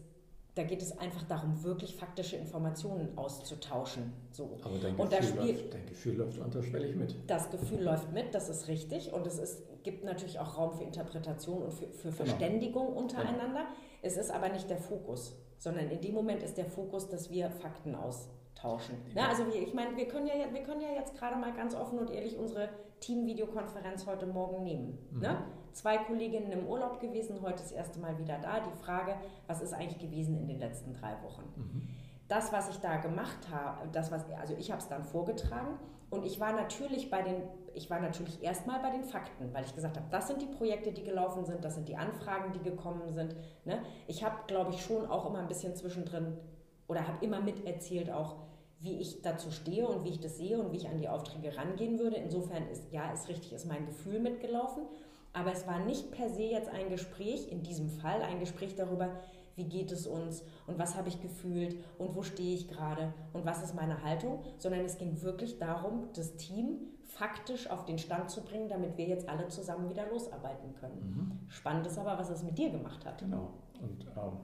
da 0.54 0.62
geht 0.62 0.82
es 0.82 0.96
einfach 0.99 1.25
darum, 1.25 1.64
wirklich 1.64 1.96
faktische 1.96 2.37
Informationen 2.37 3.18
auszutauschen. 3.18 4.12
So. 4.30 4.56
Aber 4.62 4.78
dein 4.78 4.96
Gefühl, 4.96 5.00
und 5.00 5.25
Spiel, 5.25 5.50
läuft, 5.52 5.75
dein 5.75 5.87
Gefühl 5.87 6.16
läuft 6.16 6.38
unterschwellig 6.38 6.94
mit. 6.94 7.16
Das 7.26 7.50
Gefühl 7.50 7.82
läuft 7.82 8.12
mit, 8.12 8.34
das 8.34 8.49
ist 8.49 8.68
richtig. 8.68 9.12
Und 9.12 9.26
es 9.26 9.38
ist, 9.38 9.62
gibt 9.82 10.04
natürlich 10.04 10.38
auch 10.38 10.56
Raum 10.56 10.73
für 10.73 10.84
Interpretation 10.84 11.62
und 11.62 11.73
für, 11.73 11.87
für 11.88 12.02
genau. 12.02 12.14
Verständigung 12.14 12.87
genau. 12.88 13.00
untereinander. 13.00 13.61
Ja. 13.61 13.75
Es 14.02 14.16
ist 14.16 14.30
aber 14.30 14.49
nicht 14.49 14.70
der 14.70 14.78
Fokus, 14.78 15.37
sondern 15.58 15.90
in 15.90 16.00
dem 16.00 16.14
Moment 16.14 16.42
ist 16.42 16.56
der 16.56 16.66
Fokus, 16.66 17.08
dass 17.08 17.30
wir 17.30 17.50
Fakten 17.50 17.96
austauschen. 17.96 18.96
Ja. 19.16 19.28
also 19.28 19.46
wir, 19.46 19.61
ich 19.61 19.75
meine, 19.75 19.96
wir 19.96 20.06
können, 20.06 20.28
ja, 20.28 20.34
wir 20.52 20.62
können 20.62 20.82
ja 20.82 20.92
jetzt 20.94 21.16
gerade 21.16 21.37
mal 21.37 21.52
ganz 21.52 21.75
offen 21.75 21.99
und 21.99 22.11
ehrlich 22.11 22.38
unsere 22.38 22.68
Team-Videokonferenz 23.04 24.06
heute 24.06 24.26
Morgen 24.26 24.62
nehmen. 24.62 24.99
Mhm. 25.11 25.20
Ne? 25.20 25.37
Zwei 25.73 25.99
Kolleginnen 25.99 26.50
im 26.52 26.66
Urlaub 26.66 27.00
gewesen, 27.00 27.42
heute 27.42 27.62
das 27.62 27.73
erste 27.73 27.99
Mal 27.99 28.18
wieder 28.18 28.38
da. 28.38 28.61
Die 28.61 28.82
Frage, 28.82 29.14
was 29.46 29.61
ist 29.61 29.75
eigentlich 29.75 29.99
gewesen 29.99 30.38
in 30.38 30.49
den 30.49 30.58
letzten 30.58 30.94
drei 30.94 31.12
Wochen? 31.23 31.42
Mhm. 31.56 31.88
Das, 32.28 32.52
was 32.52 32.70
ich 32.70 32.78
da 32.78 32.96
gemacht 32.96 33.50
habe, 33.50 33.88
das, 33.92 34.11
was, 34.11 34.25
also 34.40 34.54
ich 34.58 34.70
habe 34.70 34.80
es 34.80 34.88
dann 34.88 35.04
vorgetragen 35.04 35.78
und 36.08 36.25
ich 36.25 36.40
war 36.40 36.52
natürlich 36.54 37.11
bei 37.11 37.20
den, 37.20 37.42
ich 37.75 37.90
war 37.90 38.00
natürlich 38.00 38.42
erstmal 38.42 38.80
bei 38.80 38.90
den 38.90 39.04
Fakten, 39.04 39.52
weil 39.52 39.64
ich 39.64 39.75
gesagt 39.75 39.99
habe, 39.99 40.06
das 40.11 40.28
sind 40.28 40.40
die 40.40 40.46
Projekte, 40.46 40.92
die 40.92 41.02
gelaufen 41.02 41.44
sind, 41.44 41.62
das 41.62 41.75
sind 41.75 41.88
die 41.88 41.96
Anfragen, 41.96 42.52
die 42.52 42.62
gekommen 42.62 43.11
sind. 43.11 43.37
Ne? 43.66 43.82
Ich 44.06 44.25
habe, 44.25 44.37
glaube 44.46 44.70
ich, 44.70 44.82
schon 44.82 45.06
auch 45.11 45.28
immer 45.28 45.40
ein 45.40 45.49
bisschen 45.49 45.76
zwischendrin 45.76 46.38
oder 46.87 47.06
habe 47.06 47.23
immer 47.23 47.40
miterzählt 47.40 48.11
auch, 48.11 48.37
wie 48.81 49.00
ich 49.00 49.23
dazu 49.23 49.50
stehe 49.50 49.87
und 49.87 50.04
wie 50.04 50.11
ich 50.11 50.21
das 50.21 50.37
sehe 50.37 50.59
und 50.59 50.73
wie 50.73 50.76
ich 50.76 50.88
an 50.88 50.99
die 50.99 51.09
Aufträge 51.09 51.57
rangehen 51.57 51.99
würde. 51.99 52.16
Insofern 52.16 52.69
ist, 52.69 52.93
ja, 52.93 53.12
ist 53.12 53.28
richtig, 53.28 53.52
ist 53.52 53.66
mein 53.66 53.87
Gefühl 53.87 54.21
mitgelaufen. 54.21 54.85
Aber 55.33 55.52
es 55.52 55.66
war 55.66 55.81
nicht 55.81 56.12
per 56.12 56.28
se 56.31 56.43
jetzt 56.43 56.69
ein 56.69 56.88
Gespräch, 56.90 57.50
in 57.50 57.62
diesem 57.62 57.88
Fall 57.88 58.23
ein 58.23 58.38
Gespräch 58.38 58.76
darüber, 58.76 59.11
wie 59.57 59.64
geht 59.64 59.93
es 59.93 60.07
uns 60.07 60.43
und 60.66 60.78
was 60.78 60.97
habe 60.97 61.09
ich 61.09 61.21
gefühlt 61.21 61.76
und 61.99 62.14
wo 62.14 62.23
stehe 62.23 62.54
ich 62.54 62.69
gerade 62.69 63.12
und 63.33 63.45
was 63.45 63.62
ist 63.62 63.75
meine 63.75 64.02
Haltung, 64.02 64.43
sondern 64.59 64.81
es 64.85 64.99
ging 64.99 65.23
wirklich 65.23 65.59
darum, 65.59 66.09
das 66.14 66.37
Team 66.37 66.78
faktisch 67.04 67.71
auf 67.71 67.85
den 67.85 67.99
Stand 67.99 68.31
zu 68.31 68.43
bringen, 68.43 68.69
damit 68.69 68.97
wir 68.97 69.07
jetzt 69.07 69.28
alle 69.28 69.47
zusammen 69.49 69.88
wieder 69.88 70.09
losarbeiten 70.09 70.75
können. 70.75 71.40
Mhm. 71.45 71.50
Spannend 71.50 71.87
ist 71.87 71.99
aber, 71.99 72.19
was 72.19 72.31
es 72.31 72.43
mit 72.43 72.59
dir 72.59 72.71
gemacht 72.71 73.04
hat. 73.04 73.19
Genau. 73.19 73.54
Und 73.80 74.06
ähm, 74.17 74.39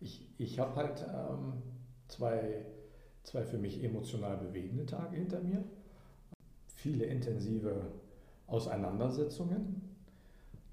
ich, 0.00 0.28
ich 0.38 0.58
habe 0.58 0.76
halt 0.76 1.04
ähm, 1.08 1.62
zwei 2.06 2.64
zwei 3.26 3.42
für 3.42 3.58
mich 3.58 3.82
emotional 3.82 4.36
bewegende 4.38 4.86
Tage 4.86 5.16
hinter 5.16 5.40
mir, 5.40 5.62
viele 6.76 7.04
intensive 7.04 7.74
Auseinandersetzungen. 8.46 9.82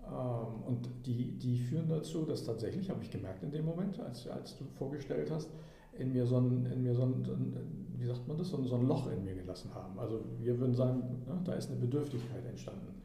Ähm, 0.06 0.64
und 0.68 0.90
die, 1.06 1.32
die 1.40 1.58
führen 1.58 1.90
dazu, 1.90 2.26
dass 2.26 2.44
tatsächlich, 2.44 2.90
habe 2.90 3.04
ich 3.04 3.10
gemerkt 3.10 3.44
in 3.44 3.52
dem 3.52 3.66
Moment, 3.66 4.00
als, 4.00 4.28
als 4.28 4.56
du 4.58 4.66
vorgestellt 4.78 5.32
hast, 5.32 5.50
in 5.98 6.14
mir 6.14 6.26
so 6.26 6.38
ein, 6.38 6.66
in 6.68 6.84
mir 6.84 6.94
so 6.94 7.04
ein, 7.04 7.58
wie 7.98 8.06
sagt 8.06 8.28
man 8.28 8.38
das, 8.38 8.50
so 8.50 8.58
ein, 8.58 8.66
so 8.66 8.76
ein 8.76 8.88
Loch 8.88 9.12
in 9.12 9.24
mir 9.24 9.34
gelassen 9.34 9.74
haben. 9.74 9.98
Also 9.98 10.24
wir 10.40 10.60
würden 10.60 10.76
sagen, 10.76 11.00
ne, 11.26 11.40
da 11.44 11.54
ist 11.54 11.70
eine 11.70 11.80
Bedürftigkeit 11.80 12.46
entstanden. 12.46 13.02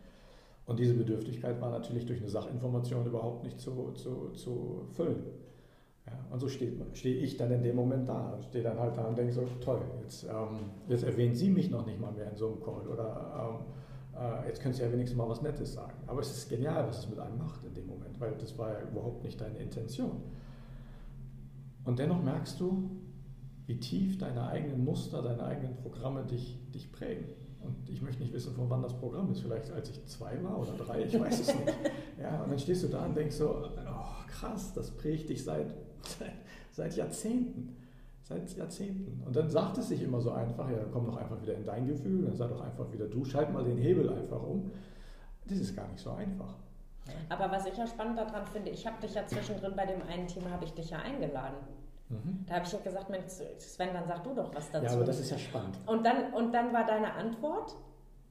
Und 0.67 0.79
diese 0.79 0.95
Bedürftigkeit 0.95 1.59
war 1.61 1.71
natürlich 1.71 2.05
durch 2.05 2.21
eine 2.21 2.29
Sachinformation 2.29 3.07
überhaupt 3.07 3.45
nicht 3.45 3.59
zu, 3.59 3.93
zu, 3.93 4.31
zu 4.35 4.87
füllen. 4.91 5.23
Ja, 6.09 6.33
und 6.33 6.41
so 6.41 6.49
stehe 6.49 6.73
steh 6.95 7.13
ich 7.13 7.37
dann 7.37 7.51
in 7.51 7.63
dem 7.63 7.77
Moment 7.77 8.09
da. 8.09 8.39
Stehe 8.49 8.65
dann 8.65 8.79
halt 8.79 8.97
da 8.97 9.05
und 9.05 9.19
denke 9.19 9.33
so, 9.33 9.43
toll, 9.61 9.81
jetzt, 10.03 10.25
ähm, 10.25 10.71
jetzt 10.89 11.05
erwähnt 11.05 11.37
sie 11.37 11.51
mich 11.51 11.71
noch 11.71 11.85
nicht 11.85 12.01
mal 12.01 12.13
mehr 12.13 12.31
in 12.31 12.37
so 12.37 12.49
einem 12.49 12.63
Call 12.63 12.87
oder 12.87 13.59
ähm, 13.61 13.65
äh, 14.19 14.49
jetzt 14.49 14.63
können 14.63 14.75
sie 14.75 14.83
ja 14.83 14.93
wenigstens 14.93 15.17
mal 15.17 15.29
was 15.29 15.43
Nettes 15.43 15.75
sagen. 15.75 15.97
Aber 16.07 16.21
es 16.21 16.31
ist 16.31 16.49
genial, 16.49 16.87
was 16.87 17.01
es 17.01 17.09
mit 17.09 17.19
einem 17.19 17.39
macht 17.39 17.65
in 17.65 17.75
dem 17.75 17.87
Moment, 17.87 18.19
weil 18.21 18.33
das 18.33 18.57
war 18.59 18.73
ja 18.73 18.81
überhaupt 18.89 19.23
nicht 19.25 19.41
deine 19.41 19.59
Intention. 19.59 20.23
Und 21.85 21.99
dennoch 21.99 22.23
merkst 22.23 22.59
du, 22.61 22.91
wie 23.67 23.79
tief 23.79 24.19
deine 24.19 24.47
eigenen 24.49 24.85
Muster, 24.85 25.23
deine 25.23 25.45
eigenen 25.45 25.77
Programme 25.77 26.25
dich, 26.25 26.59
dich 26.73 26.91
prägen. 26.91 27.27
Und 27.61 27.89
ich 27.89 28.01
möchte 28.01 28.23
nicht 28.23 28.33
wissen, 28.33 28.55
von 28.55 28.71
wann 28.71 28.83
das 28.83 28.97
Programm 28.99 29.31
ist. 29.31 29.41
Vielleicht 29.41 29.71
als 29.73 29.91
ich 29.91 30.05
zwei 30.07 30.43
war 30.43 30.59
oder 30.59 30.73
drei, 30.73 31.05
ich 31.05 31.19
weiß 31.19 31.41
es 31.41 31.55
nicht. 31.55 31.75
Ja, 32.21 32.43
und 32.43 32.51
dann 32.51 32.59
stehst 32.59 32.83
du 32.83 32.89
da 32.89 33.07
und 33.07 33.17
denkst 33.17 33.37
so, 33.37 33.49
oh, 33.65 34.27
krass, 34.27 34.73
das 34.73 34.91
prägt 34.91 35.29
dich 35.29 35.45
seit 35.45 35.73
Seit 36.73 36.97
Jahrzehnten. 36.97 37.77
Seit 38.23 38.57
Jahrzehnten. 38.57 39.23
Und 39.25 39.35
dann 39.35 39.49
sagt 39.49 39.79
es 39.79 39.89
sich 39.89 40.03
immer 40.03 40.21
so 40.21 40.33
einfach, 40.33 40.71
ja, 40.71 40.79
komm 40.93 41.07
doch 41.07 41.17
einfach 41.17 41.41
wieder 41.41 41.55
in 41.55 41.65
dein 41.65 41.87
Gefühl, 41.87 42.27
dann 42.27 42.37
sei 42.37 42.47
doch 42.47 42.61
einfach 42.61 42.93
wieder 42.93 43.07
du, 43.07 43.25
schalt 43.25 43.53
mal 43.53 43.65
den 43.65 43.79
Hebel 43.79 44.09
einfach 44.11 44.43
um. 44.43 44.71
Das 45.47 45.59
ist 45.59 45.75
gar 45.75 45.89
nicht 45.89 46.01
so 46.01 46.11
einfach. 46.11 46.55
Aber 47.31 47.51
was 47.51 47.65
ich 47.67 47.77
ja 47.77 47.87
spannend 47.87 48.19
daran 48.19 48.47
finde, 48.47 48.71
ich 48.71 48.87
habe 48.87 49.01
dich 49.01 49.15
ja 49.15 49.27
zwischendrin 49.27 49.75
bei 49.75 49.87
dem 49.87 50.03
einen 50.03 50.27
Thema, 50.27 50.51
habe 50.51 50.65
ich 50.67 50.75
dich 50.75 50.91
ja 50.91 50.99
eingeladen. 50.99 51.57
Mhm. 52.11 52.45
Da 52.47 52.57
habe 52.57 52.67
ich 52.67 52.73
ja 52.73 52.79
gesagt, 52.81 53.11
Mensch, 53.11 53.33
Sven, 53.59 53.93
dann 53.93 54.07
sag 54.07 54.25
du 54.25 54.35
doch 54.35 54.55
was 54.55 54.71
dazu. 54.71 54.87
Ja, 54.87 54.93
aber 54.93 55.05
das 55.05 55.21
ist 55.21 55.31
ja 55.31 55.39
spannend. 55.39 55.79
Und 55.87 56.05
dann, 56.05 56.33
und 56.33 56.53
dann 56.53 56.73
war 56.73 56.87
deine 56.87 57.13
Antwort, 57.15 57.77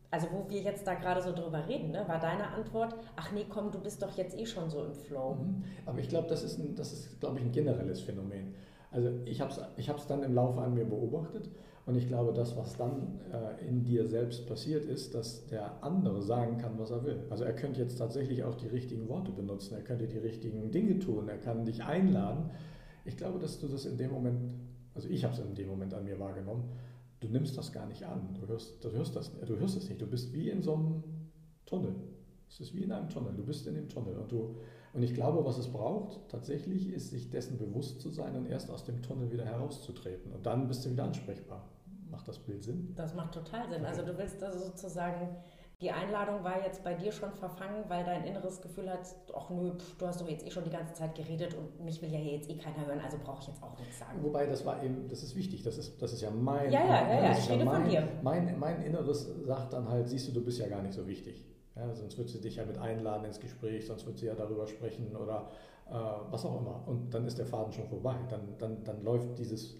also 0.09 0.27
wo 0.31 0.49
wir 0.49 0.61
jetzt 0.61 0.87
da 0.87 0.93
gerade 0.93 1.21
so 1.21 1.33
drüber 1.33 1.67
reden, 1.67 1.91
ne, 1.91 2.03
war 2.07 2.19
deine 2.19 2.47
Antwort, 2.47 2.95
ach 3.15 3.31
nee, 3.31 3.45
komm, 3.49 3.71
du 3.71 3.79
bist 3.79 4.01
doch 4.01 4.15
jetzt 4.17 4.37
eh 4.37 4.45
schon 4.45 4.69
so 4.69 4.83
im 4.83 4.93
Flow. 4.93 5.35
Mhm. 5.35 5.63
Aber 5.85 5.99
ich 5.99 6.07
glaube, 6.07 6.27
das 6.27 6.43
ist, 6.43 6.59
ein, 6.59 6.75
das 6.75 6.93
ist 6.93 7.19
glaube 7.19 7.39
ich, 7.39 7.45
ein 7.45 7.51
generelles 7.51 8.01
Phänomen. 8.01 8.53
Also 8.91 9.09
ich 9.25 9.41
habe 9.41 9.51
es 9.51 9.59
ich 9.75 10.05
dann 10.07 10.23
im 10.23 10.33
Laufe 10.33 10.61
an 10.61 10.73
mir 10.73 10.85
beobachtet 10.85 11.49
und 11.85 11.95
ich 11.95 12.07
glaube, 12.07 12.33
das, 12.33 12.55
was 12.57 12.75
dann 12.77 13.19
äh, 13.31 13.65
in 13.67 13.83
dir 13.83 14.07
selbst 14.07 14.47
passiert 14.47 14.85
ist, 14.85 15.13
dass 15.13 15.47
der 15.47 15.83
andere 15.83 16.21
sagen 16.21 16.57
kann, 16.57 16.77
was 16.77 16.91
er 16.91 17.03
will. 17.03 17.23
Also 17.29 17.43
er 17.43 17.53
könnte 17.53 17.81
jetzt 17.81 17.97
tatsächlich 17.97 18.43
auch 18.43 18.55
die 18.55 18.67
richtigen 18.67 19.07
Worte 19.09 19.31
benutzen, 19.31 19.75
er 19.75 19.83
könnte 19.83 20.07
die 20.07 20.17
richtigen 20.17 20.71
Dinge 20.71 20.99
tun, 20.99 21.29
er 21.29 21.37
kann 21.37 21.65
dich 21.65 21.83
einladen. 21.83 22.49
Ich 23.03 23.17
glaube, 23.17 23.39
dass 23.39 23.59
du 23.59 23.67
das 23.67 23.85
in 23.85 23.97
dem 23.97 24.11
Moment, 24.11 24.53
also 24.95 25.07
ich 25.09 25.23
habe 25.23 25.33
es 25.33 25.39
in 25.39 25.55
dem 25.55 25.67
Moment 25.67 25.93
an 25.93 26.03
mir 26.03 26.19
wahrgenommen, 26.19 26.65
du 27.19 27.27
nimmst 27.27 27.57
das 27.57 27.71
gar 27.71 27.85
nicht 27.87 28.03
an. 28.03 28.35
Du 28.39 28.47
hörst, 28.47 28.83
du 28.83 28.91
hörst 28.91 29.15
das, 29.15 29.31
du 29.33 29.57
hörst 29.57 29.77
es 29.77 29.89
nicht. 29.89 30.01
Du 30.01 30.07
bist 30.07 30.33
wie 30.33 30.49
in 30.49 30.61
so 30.61 30.73
einem 30.73 31.03
Tunnel. 31.65 31.95
Es 32.49 32.59
ist 32.59 32.73
wie 32.73 32.83
in 32.83 32.91
einem 32.91 33.09
Tunnel. 33.09 33.33
Du 33.33 33.43
bist 33.43 33.67
in 33.67 33.75
dem 33.75 33.89
Tunnel. 33.89 34.15
Und, 34.15 34.31
du, 34.31 34.55
und 34.93 35.03
ich 35.03 35.13
glaube, 35.13 35.43
was 35.43 35.57
es 35.57 35.67
braucht 35.67 36.29
tatsächlich, 36.29 36.89
ist, 36.89 37.09
sich 37.09 37.29
dessen 37.29 37.57
bewusst 37.57 38.01
zu 38.01 38.09
sein 38.09 38.35
und 38.35 38.45
erst 38.45 38.69
aus 38.69 38.85
dem 38.85 39.01
Tunnel 39.01 39.31
wieder 39.31 39.45
herauszutreten. 39.45 40.31
Und 40.31 40.45
dann 40.45 40.67
bist 40.67 40.85
du 40.85 40.91
wieder 40.91 41.03
ansprechbar. 41.03 41.69
Macht 42.09 42.27
das 42.27 42.39
Bild 42.39 42.63
Sinn? 42.63 42.93
Das 42.95 43.13
macht 43.15 43.33
total 43.33 43.69
Sinn. 43.69 43.85
Also 43.85 44.01
du 44.01 44.17
willst 44.17 44.41
also 44.41 44.59
sozusagen 44.59 45.35
die 45.81 45.91
Einladung 45.91 46.43
war 46.43 46.63
jetzt 46.63 46.83
bei 46.83 46.95
dir 46.95 47.11
schon 47.11 47.31
verfangen, 47.33 47.83
weil 47.87 48.03
dein 48.03 48.23
inneres 48.23 48.61
Gefühl 48.61 48.89
hat, 48.89 49.15
ach 49.35 49.49
nö, 49.51 49.71
pff, 49.77 49.95
du 49.97 50.07
hast 50.07 50.19
doch 50.19 50.27
jetzt 50.27 50.45
eh 50.45 50.49
schon 50.49 50.63
die 50.63 50.71
ganze 50.71 50.95
Zeit 50.95 51.13
geredet 51.13 51.53
und 51.53 51.85
mich 51.85 52.01
will 52.01 52.11
ja 52.11 52.17
hier 52.17 52.33
jetzt 52.33 52.49
eh 52.49 52.57
keiner 52.57 52.87
hören, 52.87 52.99
also 52.99 53.17
brauche 53.23 53.41
ich 53.41 53.47
jetzt 53.49 53.61
auch 53.61 53.77
nichts 53.77 53.99
sagen. 53.99 54.23
Wobei, 54.23 54.47
das 54.47 54.65
war 54.65 54.81
eben, 54.81 55.07
das 55.07 55.21
ist 55.21 55.35
wichtig, 55.35 55.61
das 55.61 55.77
ist, 55.77 56.01
das 56.01 56.13
ist 56.13 56.21
ja 56.21 56.31
mein... 56.31 56.71
Ja, 56.71 56.83
ja, 56.83 57.13
ja, 57.13 57.23
ja 57.25 57.31
ich 57.31 57.47
rede 57.47 57.59
ja 57.59 57.65
mein, 57.65 57.81
von 57.81 57.89
dir. 57.91 58.07
Mein, 58.23 58.59
mein 58.59 58.81
Inneres 58.81 59.29
sagt 59.45 59.73
dann 59.73 59.87
halt, 59.87 60.09
siehst 60.09 60.27
du, 60.29 60.31
du 60.31 60.43
bist 60.43 60.57
ja 60.57 60.67
gar 60.67 60.81
nicht 60.81 60.93
so 60.93 61.05
wichtig. 61.05 61.45
Ja, 61.75 61.93
sonst 61.93 62.17
würde 62.17 62.31
sie 62.31 62.41
dich 62.41 62.55
ja 62.55 62.65
mit 62.65 62.79
einladen 62.79 63.25
ins 63.25 63.39
Gespräch, 63.39 63.85
sonst 63.85 64.07
würde 64.07 64.17
sie 64.17 64.25
ja 64.25 64.33
darüber 64.33 64.65
sprechen 64.65 65.15
oder 65.15 65.51
äh, 65.91 65.93
was 66.31 66.43
auch 66.43 66.59
immer. 66.59 66.81
Und 66.87 67.13
dann 67.13 67.23
ist 67.27 67.37
der 67.37 67.45
Faden 67.45 67.71
schon 67.71 67.87
vorbei. 67.87 68.15
Dann, 68.29 68.55
dann, 68.57 68.83
dann 68.83 69.03
läuft 69.03 69.37
dieses 69.37 69.75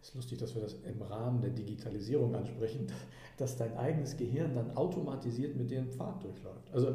es 0.00 0.08
ist 0.08 0.14
lustig, 0.14 0.38
dass 0.38 0.54
wir 0.54 0.62
das 0.62 0.74
im 0.74 1.02
Rahmen 1.02 1.40
der 1.40 1.50
Digitalisierung 1.50 2.34
ansprechen, 2.34 2.86
dass 3.36 3.56
dein 3.56 3.76
eigenes 3.76 4.16
Gehirn 4.16 4.54
dann 4.54 4.76
automatisiert 4.76 5.56
mit 5.56 5.70
dir 5.70 5.78
einen 5.78 5.90
Pfad 5.90 6.22
durchläuft. 6.22 6.72
Also 6.72 6.94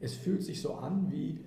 es 0.00 0.14
fühlt 0.14 0.42
sich 0.42 0.60
so 0.60 0.74
an 0.74 1.10
wie, 1.10 1.40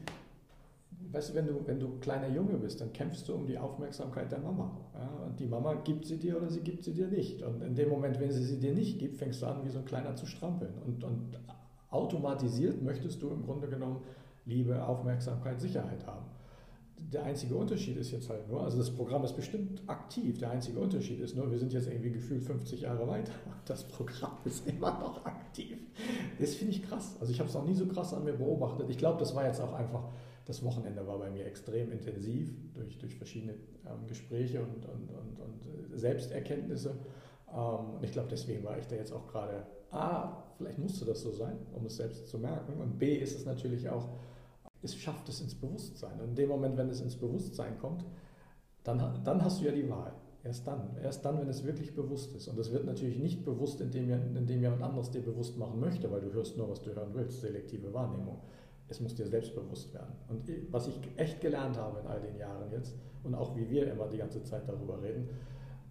weißt 1.12 1.30
du, 1.30 1.34
wenn 1.36 1.48
du, 1.48 1.62
wenn 1.66 1.80
du 1.80 2.00
kleiner 2.00 2.28
Junge 2.30 2.58
bist, 2.58 2.82
dann 2.82 2.92
kämpfst 2.94 3.28
du 3.28 3.36
um 3.36 3.46
die 3.46 3.58
Aufmerksamkeit 3.58 4.32
der 4.32 4.40
Mama. 4.40 4.72
Ja, 4.94 5.26
und 5.26 5.40
die 5.40 5.46
Mama 5.46 5.76
gibt 5.76 6.06
sie 6.06 6.18
dir 6.18 6.38
oder 6.38 6.50
sie 6.50 6.62
gibt 6.62 6.84
sie 6.84 6.94
dir 6.94 7.08
nicht. 7.08 7.42
Und 7.44 7.62
in 7.62 7.76
dem 7.76 7.90
Moment, 7.90 8.20
wenn 8.20 8.32
sie 8.32 8.44
sie 8.44 8.60
dir 8.60 8.74
nicht 8.74 9.00
gibt, 9.00 9.18
fängst 9.18 9.42
du 9.42 9.46
an, 9.46 9.64
wie 9.64 9.70
so 9.70 9.80
ein 9.80 9.86
Kleiner 9.86 10.16
zu 10.16 10.26
strampeln. 10.26 10.74
Und, 10.86 11.04
und 11.04 11.40
automatisiert 11.90 12.82
möchtest 12.82 13.22
du 13.22 13.30
im 13.30 13.44
Grunde 13.44 13.68
genommen 13.68 14.02
Liebe, 14.46 14.84
Aufmerksamkeit, 14.84 15.60
Sicherheit 15.60 16.06
haben. 16.08 16.26
Der 17.00 17.24
einzige 17.24 17.56
Unterschied 17.56 17.96
ist 17.98 18.12
jetzt 18.12 18.30
halt 18.30 18.48
nur, 18.50 18.64
also 18.64 18.78
das 18.78 18.92
Programm 18.92 19.24
ist 19.24 19.36
bestimmt 19.36 19.82
aktiv, 19.88 20.40
der 20.40 20.50
einzige 20.52 20.80
Unterschied 20.80 21.20
ist 21.20 21.36
nur, 21.36 21.50
wir 21.50 21.58
sind 21.58 21.72
jetzt 21.72 21.88
irgendwie 21.88 22.12
gefühlt 22.12 22.44
50 22.44 22.82
Jahre 22.82 23.08
weiter. 23.08 23.32
Das 23.66 23.84
Programm 23.84 24.38
ist 24.46 24.66
immer 24.66 24.98
noch 24.98 25.26
aktiv. 25.26 25.78
Das 26.40 26.56
finde 26.56 26.74
ich 26.74 26.84
krass. 26.84 27.18
Also 27.20 27.34
ich 27.34 27.40
habe 27.40 27.50
es 27.50 27.56
noch 27.56 27.66
nie 27.66 27.74
so 27.74 27.86
krass 27.86 28.14
an 28.14 28.24
mir 28.24 28.32
beobachtet. 28.32 28.90
Ich 28.90 28.98
glaube, 28.98 29.20
das 29.20 29.36
war 29.36 29.46
jetzt 29.46 29.60
auch 29.60 29.74
einfach, 29.74 30.06
das 30.46 30.64
Wochenende 30.64 31.06
war 31.06 31.20
bei 31.20 31.30
mir 31.30 31.46
extrem 31.46 31.92
intensiv 31.92 32.50
durch, 32.74 32.98
durch 32.98 33.16
verschiedene 33.16 33.56
ähm, 33.86 34.08
Gespräche 34.08 34.62
und, 34.62 34.86
und, 34.86 35.12
und, 35.12 35.40
und 35.42 36.00
Selbsterkenntnisse. 36.00 36.96
Ähm, 37.54 37.96
und 37.96 38.04
ich 38.04 38.12
glaube, 38.12 38.30
deswegen 38.30 38.64
war 38.64 38.78
ich 38.78 38.88
da 38.88 38.96
jetzt 38.96 39.12
auch 39.12 39.28
gerade, 39.28 39.66
A, 39.92 40.44
vielleicht 40.58 40.80
musste 40.80 41.06
das 41.06 41.22
so 41.22 41.32
sein, 41.32 41.58
um 41.74 41.86
es 41.86 41.98
selbst 41.98 42.28
zu 42.28 42.38
merken. 42.38 42.80
Und 42.82 43.00
B, 43.00 43.16
ist 43.16 43.38
es 43.38 43.46
natürlich 43.46 43.90
auch, 43.90 44.10
es 44.82 44.96
schafft 44.96 45.28
es 45.30 45.42
ins 45.42 45.56
Bewusstsein. 45.56 46.20
Und 46.20 46.30
in 46.30 46.36
dem 46.36 46.50
Moment, 46.50 46.78
wenn 46.78 46.90
es 46.90 47.02
ins 47.02 47.16
Bewusstsein 47.16 47.78
kommt, 47.80 48.06
dann, 48.84 49.22
dann 49.24 49.44
hast 49.44 49.62
du 49.62 49.66
ja 49.66 49.72
die 49.72 49.90
Wahl. 49.90 50.14
Erst 50.44 50.66
dann. 50.66 50.96
Erst 51.04 51.26
dann, 51.26 51.40
wenn 51.40 51.50
es 51.50 51.66
wirklich 51.66 51.94
bewusst 51.94 52.34
ist. 52.36 52.48
Und 52.48 52.58
das 52.58 52.72
wird 52.72 52.86
natürlich 52.86 53.18
nicht 53.18 53.44
bewusst, 53.44 53.82
indem, 53.82 54.10
indem 54.36 54.62
jemand 54.62 54.82
anderes 54.82 55.12
dir 55.12 55.22
bewusst 55.22 55.58
machen 55.58 55.80
möchte, 55.80 56.10
weil 56.12 56.22
du 56.22 56.32
hörst 56.32 56.58
nur, 56.58 56.70
was 56.70 56.82
du 56.82 56.96
hören 56.96 57.10
willst, 57.14 57.42
selektive 57.42 57.94
Wahrnehmung. 57.94 58.40
Es 58.88 59.02
muss 59.02 59.14
dir 59.14 59.28
selbst 59.28 59.54
bewusst 59.54 59.94
werden. 59.94 60.16
Und 60.30 60.50
was 60.72 60.88
ich 60.88 60.98
echt 61.18 61.42
gelernt 61.42 61.76
habe 61.78 62.00
in 62.00 62.08
all 62.08 62.22
den 62.22 62.38
Jahren 62.38 62.72
jetzt 62.72 62.96
und 63.24 63.36
auch 63.36 63.56
wie 63.58 63.70
wir 63.70 63.92
immer 63.92 64.08
die 64.08 64.18
ganze 64.18 64.42
Zeit 64.44 64.70
darüber 64.70 65.02
reden, 65.02 65.28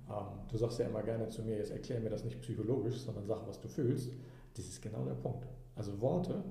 ähm, 0.09 0.39
du 0.51 0.57
sagst 0.57 0.79
ja 0.79 0.87
immer 0.87 1.03
gerne 1.03 1.29
zu 1.29 1.43
mir, 1.43 1.57
jetzt 1.57 1.73
erklär 1.73 2.01
mir 2.01 2.11
das 2.11 2.25
nicht 2.25 2.41
psychologisch, 2.41 2.99
sondern 3.01 3.27
sag, 3.27 3.47
was 3.47 3.61
du 3.61 3.69
fühlst. 3.69 4.13
Das 4.55 4.65
ist 4.65 4.81
genau 4.81 5.05
der 5.05 5.15
Punkt. 5.15 5.47
Also 5.75 6.01
Worte 6.01 6.43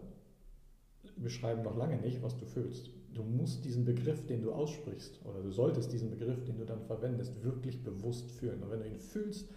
beschreiben 1.18 1.64
noch 1.64 1.76
lange 1.76 1.98
nicht, 1.98 2.22
was 2.24 2.36
du 2.38 2.46
fühlst. 2.46 2.92
Du 3.14 3.24
musst 3.24 3.64
diesen 3.64 3.86
Begriff, 3.86 4.26
den 4.26 4.42
du 4.42 4.52
aussprichst, 4.52 5.22
oder 5.26 5.42
du 5.42 5.52
solltest 5.52 5.92
diesen 5.94 6.10
Begriff, 6.10 6.44
den 6.44 6.58
du 6.58 6.66
dann 6.66 6.82
verwendest, 6.82 7.44
wirklich 7.44 7.84
bewusst 7.84 8.30
fühlen. 8.32 8.62
Und 8.62 8.72
wenn 8.72 8.82
du 8.82 8.88
ihn 8.88 9.00
fühlst 9.00 9.50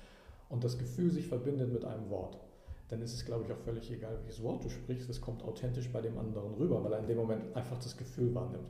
und 0.49 0.63
das 0.63 0.79
Gefühl 0.79 1.11
sich 1.11 1.27
verbindet 1.27 1.73
mit 1.73 1.85
einem 1.85 2.09
Wort, 2.11 2.39
dann 2.89 3.03
ist 3.03 3.15
es, 3.15 3.25
glaube 3.25 3.45
ich, 3.45 3.53
auch 3.53 3.59
völlig 3.59 3.91
egal, 3.91 4.17
welches 4.23 4.43
Wort 4.43 4.65
du 4.65 4.69
sprichst. 4.69 5.11
Es 5.11 5.21
kommt 5.21 5.43
authentisch 5.43 5.91
bei 5.91 6.01
dem 6.01 6.17
anderen 6.19 6.55
rüber, 6.55 6.83
weil 6.83 6.93
er 6.93 7.01
in 7.01 7.07
dem 7.07 7.19
Moment 7.19 7.55
einfach 7.55 7.79
das 7.79 7.97
Gefühl 7.97 8.35
wahrnimmt. 8.35 8.69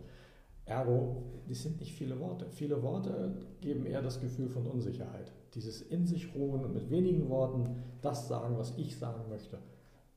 Ergo, 0.65 1.23
das 1.49 1.63
sind 1.63 1.81
nicht 1.81 1.95
viele 1.95 2.19
Worte. 2.21 2.47
Viele 2.51 2.83
Worte 2.83 3.35
geben 3.61 3.87
eher 3.87 4.03
das 4.03 4.21
Gefühl 4.21 4.49
von 4.49 4.67
Unsicherheit. 4.67 5.33
Dieses 5.55 5.81
in 5.81 6.07
sich 6.07 6.35
ruhen 6.35 6.65
und 6.65 6.75
mit 6.75 6.91
wenigen 6.91 7.29
Worten 7.31 7.83
das 8.03 8.29
sagen, 8.29 8.59
was 8.59 8.77
ich 8.77 8.99
sagen 8.99 9.29
möchte, 9.31 9.59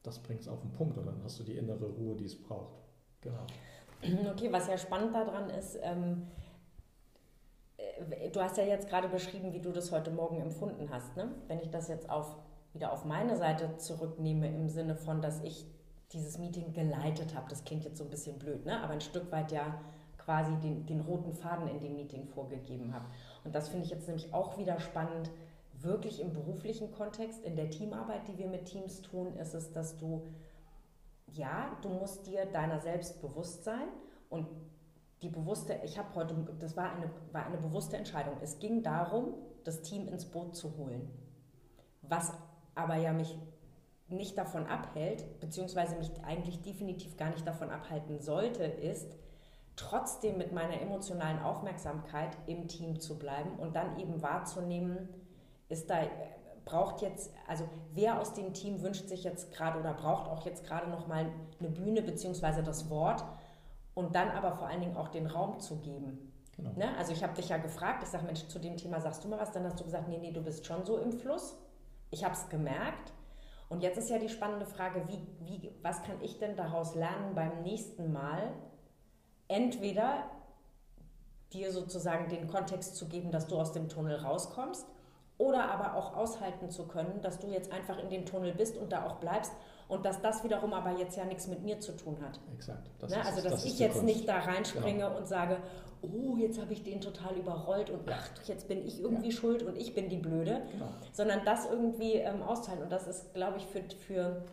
das 0.04 0.20
bringt 0.20 0.42
es 0.42 0.48
auf 0.48 0.62
den 0.62 0.72
Punkt 0.72 0.98
und 0.98 1.06
dann 1.06 1.22
hast 1.24 1.40
du 1.40 1.44
die 1.44 1.58
innere 1.58 1.86
Ruhe, 1.86 2.16
die 2.16 2.26
es 2.26 2.42
braucht. 2.42 2.76
Genau. 3.22 3.46
Okay, 4.32 4.52
was 4.52 4.68
ja 4.68 4.80
spannend 4.80 5.14
daran 5.14 5.52
ist, 5.52 5.78
ähm, 5.84 6.28
äh, 7.78 8.30
du 8.32 8.42
hast 8.42 8.58
ja 8.58 8.64
jetzt 8.64 8.90
gerade 8.90 9.08
beschrieben, 9.08 9.54
wie 9.54 9.60
du 9.60 9.72
das 9.72 9.92
heute 9.92 10.10
Morgen 10.10 10.42
empfunden 10.42 10.90
hast. 10.90 11.16
Ne? 11.16 11.32
Wenn 11.48 11.60
ich 11.60 11.70
das 11.70 11.88
jetzt 11.88 12.10
auf, 12.10 12.36
wieder 12.74 12.92
auf 12.92 13.06
meine 13.06 13.36
Seite 13.36 13.78
zurücknehme, 13.78 14.48
im 14.48 14.70
Sinne 14.70 14.96
von, 14.96 15.22
dass 15.22 15.42
ich 15.44 15.68
dieses 16.14 16.40
Meeting 16.40 16.74
geleitet 16.74 17.36
habe, 17.36 17.48
das 17.50 17.64
klingt 17.64 17.84
jetzt 17.84 17.98
so 17.98 18.04
ein 18.04 18.10
bisschen 18.10 18.40
blöd, 18.40 18.66
ne? 18.66 18.82
aber 18.82 18.94
ein 18.94 19.02
Stück 19.02 19.32
weit 19.32 19.52
ja 19.52 19.80
quasi 20.18 20.56
den, 20.58 20.86
den 20.86 21.02
roten 21.02 21.34
Faden 21.34 21.68
in 21.68 21.80
dem 21.80 21.96
Meeting 21.96 22.26
vorgegeben 22.26 22.94
habe. 22.94 23.06
Und 23.44 23.56
das 23.56 23.70
finde 23.70 23.86
ich 23.86 23.92
jetzt 23.92 24.08
nämlich 24.08 24.34
auch 24.34 24.58
wieder 24.58 24.80
spannend, 24.80 25.32
wirklich 25.84 26.20
im 26.20 26.34
beruflichen 26.34 26.92
Kontext, 26.92 27.44
in 27.44 27.56
der 27.56 27.70
Teamarbeit, 27.70 28.28
die 28.28 28.38
wir 28.38 28.48
mit 28.48 28.66
Teams 28.66 29.02
tun, 29.02 29.36
ist 29.36 29.54
es, 29.54 29.72
dass 29.72 29.98
du, 29.98 30.28
ja, 31.28 31.78
du 31.82 31.90
musst 31.90 32.28
dir 32.28 32.46
deiner 32.46 32.80
selbst 32.80 33.22
bewusst 33.22 33.64
sein 33.64 33.88
und 34.30 34.48
die 35.22 35.30
bewusste, 35.30 35.80
ich 35.84 35.98
habe 35.98 36.14
heute, 36.16 36.36
das 36.60 36.76
war 36.76 36.92
eine, 36.94 37.10
war 37.32 37.46
eine 37.46 37.58
bewusste 37.58 37.98
Entscheidung. 37.98 38.38
Es 38.42 38.60
ging 38.60 38.82
darum, 38.82 39.36
das 39.64 39.82
Team 39.82 40.08
ins 40.08 40.26
Boot 40.26 40.56
zu 40.56 40.76
holen. 40.78 41.10
Was 42.02 42.34
aber 42.74 42.96
ja 42.96 43.14
mich 43.14 43.38
nicht 44.08 44.38
davon 44.38 44.66
abhält, 44.66 45.40
beziehungsweise 45.40 45.96
mich 45.96 46.12
eigentlich 46.24 46.62
definitiv 46.62 47.18
gar 47.18 47.30
nicht 47.30 47.46
davon 47.48 47.70
abhalten 47.70 48.20
sollte, 48.20 48.64
ist, 48.64 49.16
trotzdem 49.76 50.38
mit 50.38 50.52
meiner 50.52 50.82
emotionalen 50.82 51.40
Aufmerksamkeit 51.40 52.38
im 52.46 52.68
Team 52.68 53.00
zu 53.00 53.18
bleiben 53.18 53.58
und 53.58 53.76
dann 53.76 53.98
eben 54.00 54.22
wahrzunehmen, 54.22 55.10
ist 55.72 55.90
da 55.90 56.02
braucht 56.66 57.02
jetzt, 57.02 57.34
also 57.48 57.68
wer 57.94 58.20
aus 58.20 58.34
dem 58.34 58.54
Team 58.54 58.82
wünscht 58.82 59.08
sich 59.08 59.24
jetzt 59.24 59.52
gerade 59.52 59.80
oder 59.80 59.94
braucht 59.94 60.30
auch 60.30 60.46
jetzt 60.46 60.66
gerade 60.66 60.90
noch 60.90 61.08
mal 61.08 61.26
eine 61.60 61.70
Bühne 61.70 62.02
beziehungsweise 62.02 62.64
das 62.64 62.90
Wort 62.90 63.24
und 63.94 64.16
dann 64.16 64.30
aber 64.30 64.54
vor 64.54 64.68
allen 64.68 64.82
Dingen 64.82 64.98
auch 64.98 65.10
den 65.10 65.28
Raum 65.28 65.60
zu 65.60 65.78
geben. 65.78 66.32
Genau. 66.56 66.72
Ne? 66.76 66.96
Also 66.98 67.14
ich 67.14 67.24
habe 67.24 67.34
dich 67.34 67.50
ja 67.50 67.58
gefragt, 67.58 68.04
ich 68.04 68.10
sage, 68.10 68.26
Mensch, 68.26 68.48
zu 68.48 68.60
dem 68.60 68.78
Thema 68.78 69.02
sagst 69.02 69.24
du 69.24 69.28
mal 69.28 69.40
was, 69.40 69.52
dann 69.52 69.66
hast 69.66 69.80
du 69.80 69.84
gesagt, 69.84 70.08
nee, 70.08 70.18
nee, 70.18 70.32
du 70.32 70.42
bist 70.42 70.66
schon 70.66 70.86
so 70.86 70.98
im 70.98 71.12
Fluss. 71.12 71.58
Ich 72.12 72.24
habe 72.24 72.36
es 72.36 72.50
gemerkt. 72.50 73.14
Und 73.70 73.82
jetzt 73.82 73.98
ist 73.98 74.10
ja 74.10 74.20
die 74.20 74.30
spannende 74.30 74.66
Frage, 74.66 75.08
wie, 75.08 75.20
wie, 75.40 75.72
was 75.82 76.04
kann 76.04 76.22
ich 76.22 76.38
denn 76.40 76.58
daraus 76.58 76.94
lernen 76.94 77.34
beim 77.36 77.62
nächsten 77.64 78.12
Mal, 78.12 78.52
entweder 79.48 80.26
dir 81.54 81.72
sozusagen 81.72 82.30
den 82.30 82.48
Kontext 82.48 82.96
zu 82.96 83.08
geben, 83.08 83.32
dass 83.32 83.48
du 83.48 83.58
aus 83.58 83.72
dem 83.72 83.90
Tunnel 83.90 84.18
rauskommst 84.18 84.86
oder 85.42 85.72
aber 85.72 85.96
auch 85.96 86.16
aushalten 86.16 86.70
zu 86.70 86.86
können, 86.86 87.20
dass 87.24 87.40
du 87.40 87.48
jetzt 87.48 87.72
einfach 87.72 87.98
in 87.98 88.10
dem 88.10 88.26
Tunnel 88.28 88.54
bist 88.54 88.78
und 88.78 88.92
da 88.92 89.08
auch 89.08 89.16
bleibst 89.16 89.52
und 89.88 90.06
dass 90.06 90.22
das 90.22 90.44
wiederum 90.44 90.72
aber 90.72 90.98
jetzt 91.00 91.18
ja 91.18 91.26
nichts 91.26 91.48
mit 91.48 91.64
mir 91.64 91.80
zu 91.80 91.94
tun 91.94 92.18
hat. 92.22 92.40
Exakt. 92.54 92.92
Das 93.00 93.10
ne? 93.10 93.20
ist, 93.20 93.26
also 93.26 93.42
dass 93.42 93.52
das 93.54 93.66
ich 93.66 93.80
jetzt 93.80 93.94
Kunst. 93.94 94.06
nicht 94.06 94.28
da 94.28 94.38
reinspringe 94.38 95.00
genau. 95.00 95.18
und 95.18 95.28
sage, 95.28 95.58
oh, 96.04 96.38
jetzt 96.38 96.62
habe 96.62 96.74
ich 96.74 96.84
den 96.84 97.02
total 97.02 97.36
überrollt 97.36 97.90
und 97.90 98.02
ach, 98.08 98.30
jetzt 98.46 98.68
bin 98.68 98.86
ich 98.86 99.02
irgendwie 99.02 99.30
ja. 99.30 99.36
schuld 99.36 99.64
und 99.64 99.76
ich 99.78 99.96
bin 99.96 100.10
die 100.10 100.18
Blöde, 100.18 100.62
genau. 100.72 100.90
sondern 101.12 101.44
das 101.44 101.66
irgendwie 101.66 102.14
ähm, 102.14 102.44
austeilen 102.44 102.84
und 102.84 102.92
das 102.92 103.08
ist, 103.08 103.34
glaube 103.34 103.58
ich, 103.58 103.66
für, 103.66 103.82
für 104.08 104.44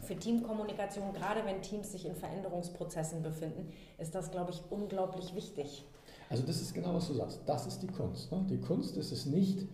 für 0.00 0.14
Teamkommunikation, 0.16 1.12
gerade 1.12 1.44
wenn 1.44 1.60
Teams 1.60 1.90
sich 1.90 2.06
in 2.06 2.14
Veränderungsprozessen 2.14 3.20
befinden, 3.20 3.72
ist 3.98 4.14
das, 4.14 4.30
glaube 4.30 4.52
ich, 4.52 4.62
unglaublich 4.70 5.34
wichtig. 5.34 5.84
Also 6.30 6.44
das 6.44 6.60
ist 6.60 6.72
genau, 6.72 6.94
was 6.94 7.08
du 7.08 7.14
sagst. 7.14 7.40
Das 7.46 7.66
ist 7.66 7.82
die 7.82 7.88
Kunst. 7.88 8.30
Ne? 8.30 8.46
Die 8.48 8.60
Kunst 8.60 8.96
ist 8.96 9.10
es 9.10 9.26
nicht, 9.26 9.66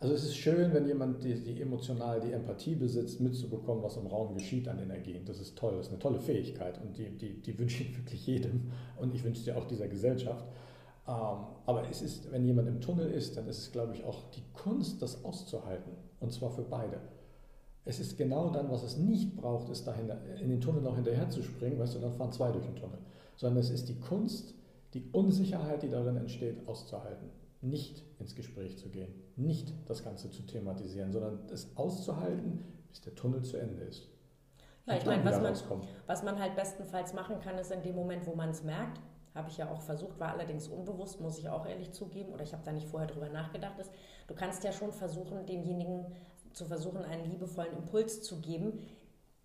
also 0.00 0.14
es 0.14 0.24
ist 0.24 0.36
schön, 0.36 0.72
wenn 0.72 0.86
jemand 0.86 1.24
die, 1.24 1.34
die 1.42 1.60
emotional 1.60 2.20
die 2.20 2.32
Empathie 2.32 2.76
besitzt, 2.76 3.20
mitzubekommen, 3.20 3.82
was 3.82 3.96
im 3.96 4.06
Raum 4.06 4.34
geschieht 4.34 4.68
an 4.68 4.78
Energien. 4.78 5.24
Das 5.24 5.40
ist 5.40 5.58
toll, 5.58 5.76
das 5.76 5.86
ist 5.86 5.92
eine 5.92 5.98
tolle 5.98 6.20
Fähigkeit 6.20 6.80
und 6.80 6.96
die, 6.96 7.10
die, 7.10 7.42
die 7.42 7.58
wünsche 7.58 7.82
ich 7.82 7.96
wirklich 7.96 8.26
jedem 8.26 8.70
und 8.96 9.12
ich 9.12 9.24
wünsche 9.24 9.42
dir 9.42 9.56
auch 9.56 9.66
dieser 9.66 9.88
Gesellschaft. 9.88 10.44
Ähm, 11.08 11.46
aber 11.66 11.88
es 11.90 12.02
ist, 12.02 12.30
wenn 12.30 12.44
jemand 12.44 12.68
im 12.68 12.80
Tunnel 12.80 13.10
ist, 13.10 13.36
dann 13.36 13.48
ist 13.48 13.58
es, 13.58 13.72
glaube 13.72 13.94
ich, 13.94 14.04
auch 14.04 14.30
die 14.30 14.42
Kunst, 14.52 15.02
das 15.02 15.24
auszuhalten 15.24 15.92
und 16.20 16.32
zwar 16.32 16.50
für 16.50 16.62
beide. 16.62 17.00
Es 17.84 17.98
ist 17.98 18.16
genau 18.16 18.50
dann, 18.50 18.70
was 18.70 18.84
es 18.84 18.98
nicht 18.98 19.34
braucht, 19.34 19.68
ist 19.70 19.86
dahinter, 19.86 20.18
in 20.40 20.48
den 20.48 20.60
Tunnel 20.60 20.82
noch 20.82 20.94
hinterher 20.94 21.28
zu 21.30 21.42
springen, 21.42 21.78
weißt 21.78 21.96
du, 21.96 21.98
dann 21.98 22.12
fahren 22.12 22.30
zwei 22.30 22.52
durch 22.52 22.66
den 22.66 22.76
Tunnel. 22.76 22.98
Sondern 23.34 23.58
es 23.58 23.70
ist 23.70 23.88
die 23.88 23.98
Kunst, 23.98 24.54
die 24.94 25.08
Unsicherheit, 25.12 25.82
die 25.82 25.88
darin 25.88 26.16
entsteht, 26.16 26.68
auszuhalten. 26.68 27.30
Nicht 27.60 28.04
ins 28.18 28.34
Gespräch 28.34 28.78
zu 28.78 28.88
gehen, 28.88 29.12
nicht 29.36 29.74
das 29.86 30.04
Ganze 30.04 30.30
zu 30.30 30.42
thematisieren, 30.42 31.12
sondern 31.12 31.40
es 31.52 31.76
auszuhalten, 31.76 32.62
bis 32.88 33.00
der 33.00 33.14
Tunnel 33.14 33.42
zu 33.42 33.56
Ende 33.56 33.82
ist. 33.82 34.08
Ja, 34.86 34.96
ich 34.96 35.04
meine, 35.04 35.24
was 35.24 35.68
man, 35.68 35.82
was 36.06 36.22
man 36.22 36.38
halt 36.38 36.56
bestenfalls 36.56 37.12
machen 37.12 37.40
kann, 37.40 37.58
ist 37.58 37.70
in 37.70 37.82
dem 37.82 37.94
Moment, 37.94 38.26
wo 38.26 38.34
man 38.34 38.50
es 38.50 38.62
merkt, 38.62 39.00
habe 39.34 39.50
ich 39.50 39.58
ja 39.58 39.70
auch 39.70 39.82
versucht, 39.82 40.18
war 40.18 40.32
allerdings 40.32 40.68
unbewusst, 40.68 41.20
muss 41.20 41.38
ich 41.38 41.48
auch 41.48 41.66
ehrlich 41.66 41.92
zugeben, 41.92 42.32
oder 42.32 42.42
ich 42.42 42.52
habe 42.52 42.62
da 42.64 42.72
nicht 42.72 42.86
vorher 42.86 43.08
drüber 43.08 43.28
nachgedacht, 43.28 43.78
ist, 43.78 43.90
du 44.26 44.34
kannst 44.34 44.64
ja 44.64 44.72
schon 44.72 44.92
versuchen, 44.92 45.44
demjenigen 45.46 46.06
zu 46.52 46.64
versuchen, 46.64 47.04
einen 47.04 47.30
liebevollen 47.30 47.76
Impuls 47.76 48.22
zu 48.22 48.40
geben, 48.40 48.80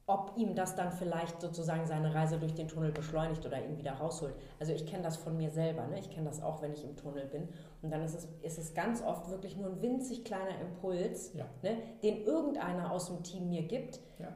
ob 0.05 0.33
ihm 0.35 0.53
das 0.53 0.75
dann 0.75 0.91
vielleicht 0.91 1.39
sozusagen 1.39 1.85
seine 1.85 2.13
Reise 2.13 2.37
durch 2.37 2.53
den 2.53 2.67
Tunnel 2.67 2.91
beschleunigt 2.91 3.45
oder 3.45 3.63
ihn 3.63 3.77
wieder 3.77 3.93
rausholt. 3.93 4.35
Also 4.59 4.73
ich 4.73 4.85
kenne 4.85 5.03
das 5.03 5.15
von 5.15 5.37
mir 5.37 5.49
selber, 5.49 5.87
ne? 5.87 5.99
ich 5.99 6.09
kenne 6.09 6.27
das 6.27 6.41
auch, 6.41 6.61
wenn 6.61 6.73
ich 6.73 6.83
im 6.83 6.97
Tunnel 6.97 7.25
bin. 7.27 7.47
Und 7.81 7.91
dann 7.91 8.01
ist 8.01 8.13
es, 8.13 8.27
ist 8.41 8.57
es 8.57 8.73
ganz 8.73 9.01
oft 9.01 9.29
wirklich 9.29 9.55
nur 9.55 9.67
ein 9.67 9.81
winzig 9.81 10.25
kleiner 10.25 10.59
Impuls, 10.59 11.33
ja. 11.33 11.45
ne? 11.61 11.77
den 12.01 12.25
irgendeiner 12.25 12.91
aus 12.91 13.07
dem 13.07 13.23
Team 13.23 13.49
mir 13.49 13.63
gibt, 13.63 14.01
ja. 14.19 14.27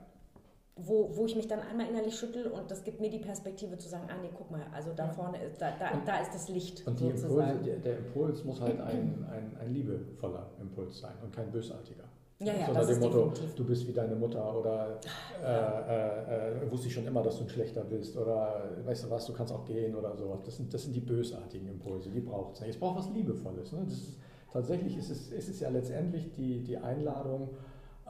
wo, 0.77 1.17
wo 1.17 1.25
ich 1.25 1.35
mich 1.35 1.49
dann 1.49 1.59
einmal 1.59 1.87
innerlich 1.87 2.17
schüttel 2.17 2.47
und 2.47 2.71
das 2.71 2.85
gibt 2.85 3.01
mir 3.01 3.09
die 3.09 3.19
Perspektive 3.19 3.77
zu 3.77 3.89
sagen, 3.89 4.07
ah 4.09 4.15
nee, 4.21 4.29
guck 4.33 4.49
mal, 4.49 4.67
also 4.73 4.93
da 4.93 5.07
ja. 5.07 5.11
vorne, 5.11 5.43
ist, 5.43 5.61
da, 5.61 5.71
da, 5.77 6.01
da 6.05 6.19
ist 6.21 6.33
das 6.33 6.47
Licht. 6.47 6.87
Und 6.87 7.01
Impulse, 7.01 7.59
der, 7.65 7.75
der, 7.79 7.97
Impuls 7.97 8.41
muss 8.45 8.61
halt 8.61 8.79
ein, 8.79 9.27
ein, 9.29 9.57
ein 9.59 9.73
liebevoller 9.73 10.49
Impuls 10.61 10.97
sein 10.97 11.15
und 11.21 11.35
kein 11.35 11.51
bösartiger. 11.51 12.05
Ja, 12.39 12.53
ja, 12.53 12.67
so 12.67 12.73
nach 12.73 12.85
dem 12.85 12.99
Motto, 12.99 13.29
definitiv. 13.29 13.55
du 13.55 13.65
bist 13.65 13.87
wie 13.87 13.93
deine 13.93 14.15
Mutter 14.15 14.59
oder 14.59 14.99
äh, 15.43 16.61
äh, 16.61 16.65
äh, 16.65 16.71
wusste 16.71 16.87
ich 16.87 16.93
schon 16.93 17.07
immer, 17.07 17.23
dass 17.23 17.37
du 17.37 17.43
ein 17.45 17.49
Schlechter 17.49 17.83
bist 17.83 18.15
oder 18.15 18.69
weißt 18.85 19.05
du 19.05 19.09
was, 19.09 19.25
du 19.25 19.33
kannst 19.33 19.51
auch 19.51 19.65
gehen 19.65 19.95
oder 19.95 20.15
so. 20.15 20.39
Das 20.45 20.55
sind, 20.57 20.71
das 20.71 20.83
sind 20.83 20.95
die 20.95 20.99
bösartigen 20.99 21.67
Impulse, 21.67 22.11
die 22.11 22.19
braucht 22.19 22.53
es 22.53 22.61
nicht. 22.61 22.69
Es 22.71 22.79
braucht 22.79 22.99
was 22.99 23.09
Liebevolles. 23.09 23.71
Ne? 23.71 23.85
Ist, 23.87 24.17
tatsächlich 24.53 24.97
ist 24.97 25.09
es, 25.09 25.31
ist 25.31 25.49
es 25.49 25.59
ja 25.59 25.69
letztendlich 25.69 26.31
die, 26.31 26.63
die 26.63 26.77
Einladung, 26.77 27.49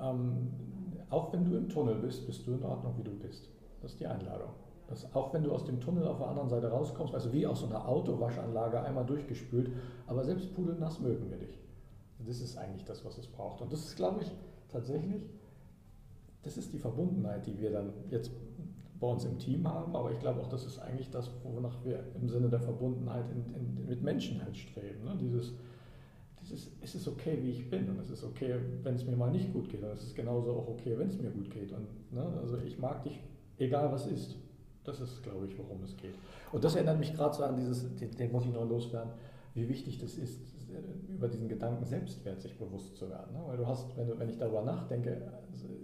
ähm, 0.01 0.51
auch 1.09 1.31
wenn 1.31 1.45
du 1.45 1.55
im 1.55 1.69
Tunnel 1.69 1.95
bist, 1.95 2.27
bist 2.27 2.45
du 2.45 2.53
in 2.53 2.63
Ordnung, 2.63 2.95
wie 2.97 3.03
du 3.03 3.11
bist. 3.11 3.49
Das 3.81 3.91
ist 3.91 3.99
die 4.01 4.07
Einladung. 4.07 4.49
Das, 4.87 5.13
auch 5.15 5.33
wenn 5.33 5.43
du 5.43 5.53
aus 5.53 5.63
dem 5.63 5.79
Tunnel 5.79 6.05
auf 6.05 6.17
der 6.17 6.27
anderen 6.27 6.49
Seite 6.49 6.67
rauskommst, 6.67 7.13
also 7.13 7.31
wie 7.31 7.47
aus 7.47 7.61
so 7.61 7.67
einer 7.67 7.87
Autowaschanlage 7.87 8.81
einmal 8.81 9.05
durchgespült, 9.05 9.69
aber 10.05 10.25
selbst 10.25 10.53
pudelnass 10.53 10.99
mögen 10.99 11.29
wir 11.29 11.37
dich. 11.37 11.59
Das 12.25 12.41
ist 12.41 12.57
eigentlich 12.57 12.83
das, 12.83 13.05
was 13.05 13.17
es 13.17 13.27
braucht. 13.27 13.61
Und 13.61 13.71
das 13.71 13.85
ist, 13.85 13.95
glaube 13.95 14.21
ich, 14.21 14.31
tatsächlich, 14.69 15.23
das 16.43 16.57
ist 16.57 16.73
die 16.73 16.79
Verbundenheit, 16.79 17.45
die 17.45 17.59
wir 17.59 17.71
dann 17.71 17.93
jetzt 18.09 18.31
bei 18.99 19.07
uns 19.07 19.25
im 19.25 19.37
Team 19.37 19.67
haben, 19.67 19.95
aber 19.95 20.11
ich 20.11 20.19
glaube 20.19 20.41
auch, 20.41 20.47
das 20.47 20.65
ist 20.65 20.79
eigentlich 20.79 21.09
das, 21.09 21.29
wonach 21.43 21.83
wir 21.83 22.03
im 22.19 22.27
Sinne 22.29 22.49
der 22.49 22.59
Verbundenheit 22.59 23.25
in, 23.29 23.53
in, 23.53 23.87
mit 23.87 24.01
Menschen 24.01 24.43
halt 24.43 24.57
streben. 24.57 25.03
Ne? 25.03 25.15
Dieses, 25.19 25.53
dieses, 26.41 26.71
es 26.81 26.95
ist 26.95 27.07
okay, 27.07 27.37
wie 27.41 27.51
ich 27.51 27.69
bin 27.69 27.89
und 27.89 27.99
es 27.99 28.09
ist 28.09 28.23
okay, 28.23 28.55
wenn 28.83 28.95
es 28.95 29.05
mir 29.05 29.15
mal 29.15 29.31
nicht 29.31 29.53
gut 29.53 29.69
geht 29.69 29.83
und 29.83 29.89
es 29.89 30.03
ist 30.03 30.15
genauso 30.15 30.51
auch 30.51 30.67
okay, 30.67 30.97
wenn 30.97 31.09
es 31.09 31.19
mir 31.19 31.29
gut 31.29 31.51
geht. 31.51 31.71
Und, 31.71 31.87
ne? 32.11 32.23
Also 32.41 32.57
ich 32.57 32.79
mag 32.79 33.03
dich, 33.03 33.19
egal 33.57 33.91
was 33.91 34.07
ist. 34.07 34.35
Das 34.83 35.01
ist, 35.01 35.21
glaube 35.21 35.45
ich, 35.45 35.57
worum 35.57 35.83
es 35.83 35.97
geht. 35.97 36.15
Und 36.51 36.63
das 36.63 36.75
erinnert 36.75 36.97
mich 36.97 37.13
gerade 37.13 37.35
so 37.35 37.43
an 37.43 37.57
dieses, 37.57 37.93
den, 37.97 38.11
den 38.11 38.31
muss 38.31 38.45
ich 38.45 38.53
noch 38.53 38.67
loswerden, 38.67 39.11
wie 39.53 39.67
wichtig 39.67 39.99
das 39.99 40.15
ist, 40.15 40.39
über 41.09 41.27
diesen 41.27 41.47
Gedanken 41.47 41.85
Selbstwert 41.85 42.41
sich 42.41 42.57
bewusst 42.57 42.95
zu 42.97 43.09
werden. 43.09 43.33
Ne? 43.33 43.41
Weil 43.45 43.57
du 43.57 43.67
hast, 43.67 43.95
wenn, 43.97 44.07
du, 44.07 44.19
wenn 44.19 44.29
ich 44.29 44.37
darüber 44.37 44.61
nachdenke, 44.61 45.31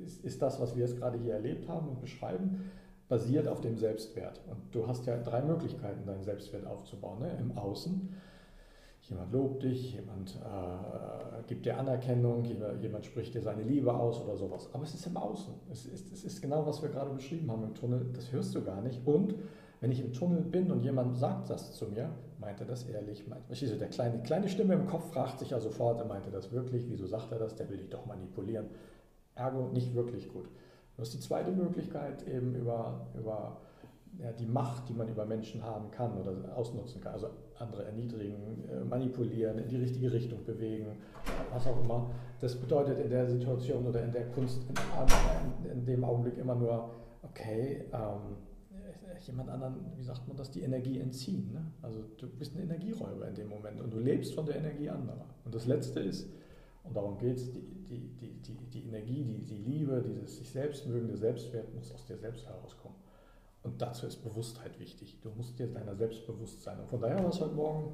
ist, 0.03 0.23
ist 0.23 0.41
das, 0.41 0.59
was 0.59 0.75
wir 0.75 0.85
jetzt 0.85 0.97
gerade 0.97 1.17
hier 1.17 1.33
erlebt 1.33 1.67
haben 1.67 1.89
und 1.89 2.01
beschreiben, 2.01 2.71
basiert 3.07 3.47
auf 3.47 3.61
dem 3.61 3.77
Selbstwert. 3.77 4.41
Und 4.49 4.57
du 4.71 4.87
hast 4.87 5.05
ja 5.05 5.17
drei 5.17 5.41
Möglichkeiten, 5.41 6.05
deinen 6.05 6.23
Selbstwert 6.23 6.65
aufzubauen. 6.65 7.19
Ne? 7.19 7.37
Im 7.39 7.57
Außen, 7.57 8.13
jemand 9.01 9.33
lobt 9.33 9.63
dich, 9.63 9.93
jemand 9.93 10.35
äh, 10.35 11.43
gibt 11.47 11.65
dir 11.65 11.77
Anerkennung, 11.77 12.45
jemand 12.81 13.05
spricht 13.05 13.33
dir 13.33 13.41
seine 13.41 13.63
Liebe 13.63 13.93
aus 13.93 14.21
oder 14.21 14.37
sowas. 14.37 14.69
Aber 14.73 14.83
es 14.83 14.93
ist 14.93 15.05
im 15.05 15.17
Außen. 15.17 15.53
Es 15.71 15.85
ist, 15.85 16.11
es 16.11 16.23
ist 16.23 16.41
genau, 16.41 16.65
was 16.65 16.81
wir 16.81 16.89
gerade 16.89 17.11
beschrieben 17.11 17.51
haben 17.51 17.63
im 17.63 17.73
Tunnel. 17.73 18.05
Das 18.13 18.31
hörst 18.31 18.55
du 18.55 18.63
gar 18.63 18.81
nicht. 18.81 19.05
Und 19.05 19.35
wenn 19.81 19.91
ich 19.91 19.99
im 19.99 20.13
Tunnel 20.13 20.41
bin 20.41 20.71
und 20.71 20.81
jemand 20.81 21.17
sagt 21.17 21.49
das 21.49 21.73
zu 21.73 21.87
mir, 21.87 22.09
meint 22.43 22.59
er 22.59 22.65
das 22.65 22.83
ehrlich? 22.83 23.23
Du, 23.25 23.77
der 23.77 23.87
kleine, 23.89 24.21
kleine 24.23 24.49
Stimme 24.49 24.73
im 24.73 24.87
Kopf 24.87 25.11
fragt 25.11 25.39
sich 25.39 25.51
ja 25.51 25.59
sofort, 25.59 25.99
er 25.99 26.05
meinte 26.05 26.29
das 26.29 26.51
wirklich? 26.51 26.85
Wieso 26.89 27.07
sagt 27.07 27.31
er 27.31 27.39
das? 27.39 27.55
Der 27.55 27.69
will 27.69 27.77
dich 27.77 27.89
doch 27.89 28.05
manipulieren. 28.05 28.67
Ergo 29.35 29.69
nicht 29.69 29.95
wirklich 29.95 30.31
gut. 30.31 30.47
Du 30.95 31.01
hast 31.01 31.13
die 31.13 31.19
zweite 31.19 31.51
Möglichkeit 31.51 32.27
eben 32.27 32.53
über, 32.55 33.07
über 33.17 33.61
ja, 34.19 34.31
die 34.31 34.45
Macht, 34.45 34.89
die 34.89 34.93
man 34.93 35.07
über 35.09 35.25
Menschen 35.25 35.63
haben 35.63 35.89
kann 35.89 36.17
oder 36.17 36.55
ausnutzen 36.55 37.01
kann. 37.01 37.13
Also 37.13 37.29
andere 37.57 37.85
erniedrigen, 37.85 38.63
äh, 38.69 38.83
manipulieren, 38.83 39.57
in 39.57 39.67
die 39.69 39.77
richtige 39.77 40.11
Richtung 40.11 40.43
bewegen, 40.45 40.97
was 41.51 41.65
auch 41.65 41.81
immer. 41.81 42.11
Das 42.41 42.55
bedeutet 42.55 42.99
in 42.99 43.09
der 43.09 43.27
Situation 43.27 43.87
oder 43.87 44.03
in 44.03 44.11
der 44.11 44.27
Kunst 44.27 44.63
in, 44.69 45.71
in 45.71 45.85
dem 45.85 46.03
Augenblick 46.03 46.37
immer 46.37 46.55
nur, 46.55 46.91
okay, 47.23 47.85
ähm, 47.93 48.37
jemand 49.25 49.49
anderen, 49.49 49.75
wie 49.95 50.03
sagt 50.03 50.27
man 50.27 50.37
das, 50.37 50.51
die 50.51 50.61
Energie 50.61 50.99
entziehen. 50.99 51.51
Ne? 51.53 51.65
Also 51.81 52.03
du 52.17 52.27
bist 52.27 52.55
ein 52.55 52.63
Energieräuber 52.63 53.27
in 53.27 53.35
dem 53.35 53.49
Moment 53.49 53.81
und 53.81 53.93
du 53.93 53.99
lebst 53.99 54.33
von 54.33 54.45
der 54.45 54.57
Energie 54.57 54.89
anderer. 54.89 55.25
Und 55.45 55.53
das 55.53 55.65
Letzte 55.65 55.99
ist, 55.99 56.27
und 56.83 56.95
darum 56.95 57.17
geht 57.17 57.37
es, 57.37 57.51
die, 57.51 57.61
die, 57.61 57.99
die, 58.19 58.33
die, 58.41 58.57
die 58.69 58.87
Energie, 58.87 59.23
die, 59.23 59.45
die 59.45 59.57
Liebe, 59.57 60.03
dieses 60.05 60.37
sich 60.37 60.49
selbst 60.49 60.85
mögende 60.87 61.15
Selbstwert 61.15 61.73
muss 61.73 61.91
aus 61.93 62.05
dir 62.05 62.17
selbst 62.17 62.45
herauskommen. 62.45 62.97
Und 63.63 63.81
dazu 63.81 64.05
ist 64.05 64.17
Bewusstheit 64.17 64.77
wichtig. 64.79 65.19
Du 65.21 65.29
musst 65.29 65.57
dir 65.57 65.67
deiner 65.67 65.95
selbst 65.95 66.25
bewusst 66.27 66.61
sein. 66.61 66.79
Und 66.79 66.89
von 66.89 66.99
daher 66.99 67.23
war 67.23 67.29
es 67.29 67.39
heute 67.39 67.55
Morgen, 67.55 67.93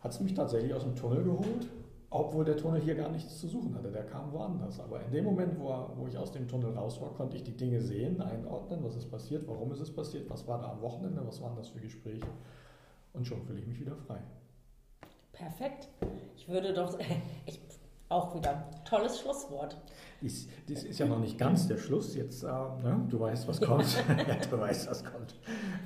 hat 0.00 0.12
es 0.12 0.20
mich 0.20 0.34
tatsächlich 0.34 0.74
aus 0.74 0.82
dem 0.82 0.94
Tunnel 0.94 1.24
geholt, 1.24 1.66
obwohl 2.10 2.44
der 2.44 2.56
Tunnel 2.56 2.80
hier 2.80 2.96
gar 2.96 3.10
nichts 3.10 3.38
zu 3.38 3.46
suchen 3.46 3.74
hatte. 3.74 3.90
Der 3.90 4.04
kam 4.04 4.32
woanders. 4.32 4.80
Aber 4.80 5.02
in 5.04 5.12
dem 5.12 5.24
Moment, 5.24 5.58
wo, 5.58 5.68
wo 5.94 6.06
ich 6.08 6.18
aus 6.18 6.32
dem 6.32 6.48
Tunnel 6.48 6.76
raus 6.76 7.00
war, 7.00 7.14
konnte 7.14 7.36
ich 7.36 7.44
die 7.44 7.56
Dinge 7.56 7.80
sehen, 7.80 8.20
einordnen, 8.20 8.82
was 8.82 8.96
ist 8.96 9.10
passiert, 9.10 9.46
warum 9.46 9.72
ist 9.72 9.80
es 9.80 9.94
passiert, 9.94 10.28
was 10.28 10.46
war 10.48 10.60
da 10.60 10.72
am 10.72 10.82
Wochenende, 10.82 11.24
was 11.24 11.40
waren 11.40 11.54
das 11.56 11.68
für 11.68 11.80
Gespräche. 11.80 12.26
Und 13.12 13.26
schon 13.26 13.42
fühle 13.42 13.60
ich 13.60 13.66
mich 13.66 13.80
wieder 13.80 13.96
frei. 13.96 14.18
Perfekt. 15.32 15.88
Ich 16.34 16.48
würde 16.48 16.74
doch, 16.74 16.98
ich 17.46 17.60
auch 18.10 18.34
wieder 18.34 18.68
tolles 18.84 19.20
Schlusswort. 19.20 19.76
Dies, 20.20 20.48
dies 20.68 20.84
ist 20.84 20.98
ja 20.98 21.06
noch 21.06 21.18
nicht 21.18 21.38
ganz 21.38 21.66
der 21.66 21.78
Schluss. 21.78 22.14
Jetzt, 22.14 22.42
äh, 22.42 22.46
ne? 22.46 23.06
du 23.08 23.20
weißt, 23.20 23.48
was 23.48 23.60
kommt. 23.60 23.86
ja, 24.28 24.34
du 24.34 24.58
weißt, 24.58 24.90
was 24.90 25.02
kommt. 25.02 25.34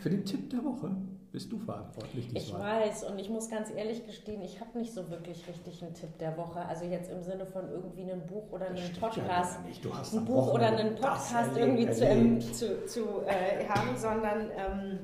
Für 0.01 0.11
den 0.11 0.25
Tipp 0.25 0.51
der 0.51 0.65
Woche 0.65 0.91
bist 1.31 1.53
du 1.53 1.59
verantwortlich 1.59 2.29
diesmal. 2.29 2.87
Ich 2.87 2.93
weiß 2.93 3.05
und 3.05 3.19
ich 3.19 3.29
muss 3.29 3.49
ganz 3.51 3.71
ehrlich 3.71 4.07
gestehen, 4.07 4.43
ich 4.43 4.61
habe 4.61 4.79
nicht 4.79 4.93
so 4.93 5.11
wirklich 5.11 5.47
richtig 5.47 5.83
einen 5.83 5.95
Tipp 5.95 6.19
der 6.19 6.37
Woche. 6.37 6.65
Also 6.67 6.85
jetzt 6.85 7.11
im 7.11 7.23
Sinne 7.23 7.47
von 7.47 7.69
irgendwie 7.69 8.11
ein 8.11 8.27
Buch 8.27 8.51
oder 8.51 8.67
einen 8.67 8.93
Podcast. 8.99 9.59
Ja 9.83 10.19
ein 10.19 10.25
Buch 10.25 10.53
oder 10.53 10.69
einen 10.69 10.95
Podcast 10.97 11.57
irgendwie 11.57 11.91
zu, 11.91 12.05
ähm, 12.05 12.41
zu, 12.41 12.87
zu 12.87 13.23
äh, 13.27 13.69
haben, 13.69 13.97
sondern 13.97 14.51
ähm, 14.57 14.99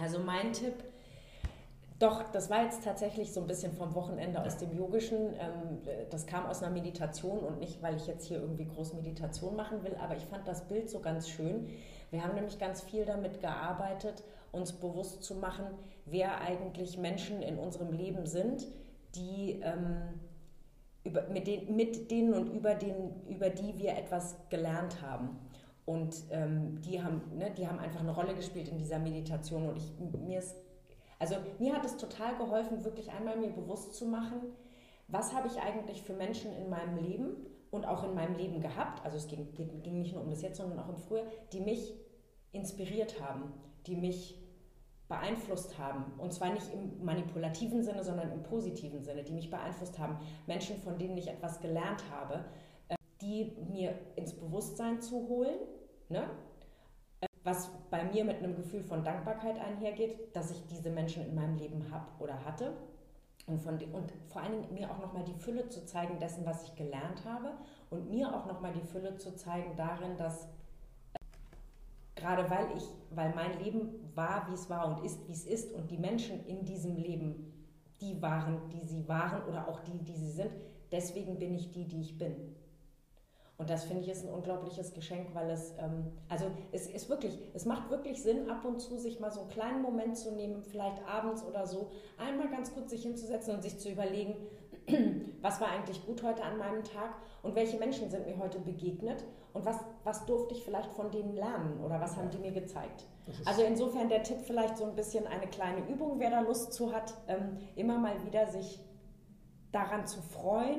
also 0.00 0.18
mein 0.18 0.52
Tipp 0.52 0.74
doch, 2.00 2.24
das 2.32 2.48
war 2.48 2.64
jetzt 2.64 2.82
tatsächlich 2.82 3.32
so 3.32 3.42
ein 3.42 3.46
bisschen 3.46 3.72
vom 3.74 3.94
Wochenende 3.94 4.42
aus 4.42 4.56
dem 4.56 4.76
Yogischen. 4.76 5.34
Ähm, 5.34 5.78
das 6.10 6.26
kam 6.26 6.46
aus 6.46 6.62
einer 6.62 6.72
Meditation 6.72 7.40
und 7.40 7.60
nicht, 7.60 7.82
weil 7.82 7.94
ich 7.94 8.06
jetzt 8.06 8.24
hier 8.26 8.38
irgendwie 8.38 8.66
groß 8.66 8.94
Meditation 8.94 9.54
machen 9.54 9.84
will, 9.84 9.94
aber 10.00 10.16
ich 10.16 10.24
fand 10.24 10.48
das 10.48 10.66
Bild 10.66 10.88
so 10.88 11.00
ganz 11.00 11.28
schön. 11.28 11.68
Wir 12.10 12.24
haben 12.24 12.34
nämlich 12.34 12.58
ganz 12.58 12.80
viel 12.80 13.04
damit 13.04 13.40
gearbeitet, 13.40 14.24
uns 14.50 14.72
bewusst 14.72 15.22
zu 15.22 15.34
machen, 15.34 15.66
wer 16.06 16.40
eigentlich 16.40 16.96
Menschen 16.96 17.42
in 17.42 17.58
unserem 17.58 17.92
Leben 17.92 18.24
sind, 18.24 18.66
die 19.14 19.60
ähm, 19.62 20.20
über, 21.04 21.28
mit, 21.28 21.46
den, 21.46 21.76
mit 21.76 22.10
denen 22.10 22.32
und 22.32 22.48
über, 22.48 22.74
den, 22.74 23.26
über 23.28 23.50
die 23.50 23.78
wir 23.78 23.90
etwas 23.90 24.36
gelernt 24.48 25.02
haben. 25.02 25.38
Und 25.84 26.24
ähm, 26.30 26.80
die, 26.80 27.02
haben, 27.02 27.20
ne, 27.36 27.50
die 27.50 27.68
haben 27.68 27.78
einfach 27.78 28.00
eine 28.00 28.14
Rolle 28.14 28.34
gespielt 28.34 28.68
in 28.68 28.78
dieser 28.78 28.98
Meditation. 28.98 29.68
Und 29.68 29.76
ich, 29.76 29.92
mir 30.18 30.38
ist 30.38 30.56
also 31.20 31.36
mir 31.58 31.74
hat 31.74 31.84
es 31.84 31.96
total 31.96 32.36
geholfen, 32.36 32.84
wirklich 32.84 33.12
einmal 33.12 33.36
mir 33.36 33.50
bewusst 33.50 33.94
zu 33.94 34.06
machen, 34.06 34.40
was 35.06 35.34
habe 35.34 35.46
ich 35.46 35.60
eigentlich 35.60 36.02
für 36.02 36.14
Menschen 36.14 36.52
in 36.52 36.68
meinem 36.68 36.96
Leben 36.96 37.46
und 37.70 37.86
auch 37.86 38.02
in 38.04 38.14
meinem 38.14 38.36
Leben 38.36 38.60
gehabt, 38.60 39.04
also 39.04 39.16
es 39.16 39.28
ging, 39.28 39.54
ging 39.54 40.00
nicht 40.00 40.14
nur 40.14 40.22
um 40.22 40.30
das 40.30 40.42
Jetzt, 40.42 40.56
sondern 40.56 40.78
auch 40.80 40.88
im 40.88 40.96
Früher, 40.96 41.24
die 41.52 41.60
mich 41.60 41.94
inspiriert 42.52 43.20
haben, 43.20 43.52
die 43.86 43.96
mich 43.96 44.40
beeinflusst 45.08 45.78
haben. 45.78 46.04
Und 46.18 46.32
zwar 46.32 46.52
nicht 46.52 46.72
im 46.72 47.04
manipulativen 47.04 47.82
Sinne, 47.82 48.02
sondern 48.02 48.32
im 48.32 48.42
positiven 48.42 49.02
Sinne, 49.02 49.24
die 49.24 49.32
mich 49.32 49.50
beeinflusst 49.50 49.98
haben. 49.98 50.18
Menschen, 50.46 50.76
von 50.78 50.98
denen 50.98 51.18
ich 51.18 51.28
etwas 51.28 51.60
gelernt 51.60 52.04
habe, 52.10 52.44
äh, 52.88 52.94
die 53.20 53.56
mir 53.68 53.94
ins 54.16 54.32
Bewusstsein 54.32 55.02
zu 55.02 55.28
holen. 55.28 55.58
Ne? 56.08 56.30
Was 57.44 57.70
bei 57.90 58.04
mir 58.04 58.24
mit 58.24 58.38
einem 58.38 58.54
Gefühl 58.54 58.82
von 58.82 59.02
Dankbarkeit 59.02 59.58
einhergeht, 59.58 60.34
dass 60.34 60.50
ich 60.50 60.66
diese 60.66 60.90
Menschen 60.90 61.26
in 61.26 61.34
meinem 61.34 61.56
Leben 61.56 61.90
habe 61.90 62.06
oder 62.18 62.44
hatte. 62.44 62.72
Und, 63.46 63.60
von, 63.60 63.74
und 63.92 64.12
vor 64.28 64.42
allen 64.42 64.52
Dingen 64.52 64.74
mir 64.74 64.90
auch 64.90 64.98
nochmal 64.98 65.24
die 65.24 65.34
Fülle 65.34 65.68
zu 65.68 65.84
zeigen 65.84 66.18
dessen, 66.18 66.44
was 66.46 66.64
ich 66.64 66.74
gelernt 66.74 67.24
habe 67.24 67.52
und 67.88 68.10
mir 68.10 68.34
auch 68.34 68.46
nochmal 68.46 68.72
die 68.72 68.86
Fülle 68.86 69.16
zu 69.16 69.34
zeigen 69.34 69.74
darin, 69.76 70.16
dass 70.16 70.44
äh, 70.44 72.20
gerade 72.20 72.48
weil 72.48 72.66
ich, 72.76 72.84
weil 73.10 73.34
mein 73.34 73.58
Leben 73.58 74.12
war, 74.14 74.46
wie 74.48 74.54
es 74.54 74.70
war 74.70 74.86
und 74.86 75.04
ist, 75.04 75.26
wie 75.26 75.32
es 75.32 75.46
ist 75.46 75.72
und 75.72 75.90
die 75.90 75.98
Menschen 75.98 76.46
in 76.46 76.64
diesem 76.64 76.94
Leben 76.94 77.50
die 78.00 78.20
waren, 78.22 78.68
die 78.70 78.84
sie 78.84 79.06
waren 79.08 79.42
oder 79.44 79.68
auch 79.68 79.80
die, 79.80 79.98
die 79.98 80.16
sie 80.16 80.30
sind, 80.30 80.50
deswegen 80.90 81.38
bin 81.38 81.54
ich 81.54 81.70
die, 81.70 81.86
die 81.86 82.00
ich 82.00 82.18
bin. 82.18 82.34
Und 83.60 83.68
das 83.68 83.84
finde 83.84 84.00
ich 84.00 84.08
ist 84.08 84.24
ein 84.24 84.32
unglaubliches 84.32 84.94
Geschenk, 84.94 85.34
weil 85.34 85.50
es, 85.50 85.74
ähm, 85.78 86.12
also 86.30 86.46
es 86.72 86.86
ist 86.86 87.10
wirklich, 87.10 87.38
es 87.52 87.66
macht 87.66 87.90
wirklich 87.90 88.22
Sinn, 88.22 88.48
ab 88.48 88.64
und 88.64 88.80
zu 88.80 88.96
sich 88.96 89.20
mal 89.20 89.30
so 89.30 89.42
einen 89.42 89.50
kleinen 89.50 89.82
Moment 89.82 90.16
zu 90.16 90.32
nehmen, 90.32 90.62
vielleicht 90.62 91.06
abends 91.06 91.44
oder 91.44 91.66
so, 91.66 91.90
einmal 92.16 92.48
ganz 92.48 92.72
kurz 92.72 92.88
sich 92.88 93.02
hinzusetzen 93.02 93.54
und 93.54 93.62
sich 93.62 93.78
zu 93.78 93.90
überlegen, 93.90 94.34
was 95.42 95.60
war 95.60 95.68
eigentlich 95.68 96.06
gut 96.06 96.22
heute 96.22 96.42
an 96.42 96.56
meinem 96.56 96.84
Tag 96.84 97.16
und 97.42 97.54
welche 97.54 97.76
Menschen 97.76 98.08
sind 98.08 98.24
mir 98.24 98.38
heute 98.38 98.60
begegnet 98.60 99.24
und 99.52 99.66
was, 99.66 99.76
was 100.04 100.24
durfte 100.24 100.54
ich 100.54 100.64
vielleicht 100.64 100.94
von 100.94 101.10
denen 101.10 101.34
lernen 101.34 101.84
oder 101.84 102.00
was 102.00 102.16
haben 102.16 102.30
die 102.30 102.38
mir 102.38 102.52
gezeigt. 102.52 103.04
Also 103.44 103.62
insofern 103.62 104.08
der 104.08 104.22
Tipp 104.22 104.38
vielleicht 104.40 104.78
so 104.78 104.84
ein 104.84 104.96
bisschen 104.96 105.26
eine 105.26 105.46
kleine 105.48 105.86
Übung, 105.86 106.18
wer 106.18 106.30
da 106.30 106.40
Lust 106.40 106.72
zu 106.72 106.94
hat, 106.94 107.12
ähm, 107.28 107.58
immer 107.76 107.98
mal 107.98 108.24
wieder 108.24 108.46
sich 108.46 108.80
daran 109.70 110.06
zu 110.06 110.22
freuen 110.22 110.78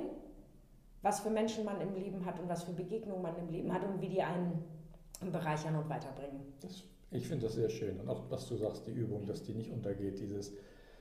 was 1.02 1.20
für 1.22 1.30
Menschen 1.30 1.66
man 1.66 1.82
im 1.82 1.94
Leben 1.94 2.26
hat 2.26 2.40
und 2.40 2.48
was 2.48 2.64
für 2.64 2.74
Begegnungen 2.74 3.22
man 3.22 3.36
im 3.38 3.50
Leben 3.50 3.74
hat 3.74 3.84
und 3.84 4.02
wie 4.02 4.10
die 4.10 4.22
einen 4.22 4.64
bereichern 5.32 5.76
und 5.76 5.90
weiterbringen. 5.90 6.42
Das, 6.62 6.84
ich 7.12 7.28
finde 7.28 7.46
das 7.46 7.56
sehr 7.56 7.70
schön. 7.70 8.00
Und 8.00 8.10
auch, 8.10 8.24
was 8.30 8.48
du 8.48 8.56
sagst, 8.56 8.88
die 8.88 8.92
Übung, 8.92 9.26
dass 9.26 9.44
die 9.44 9.54
nicht 9.54 9.72
untergeht, 9.72 10.20
dieses 10.20 10.54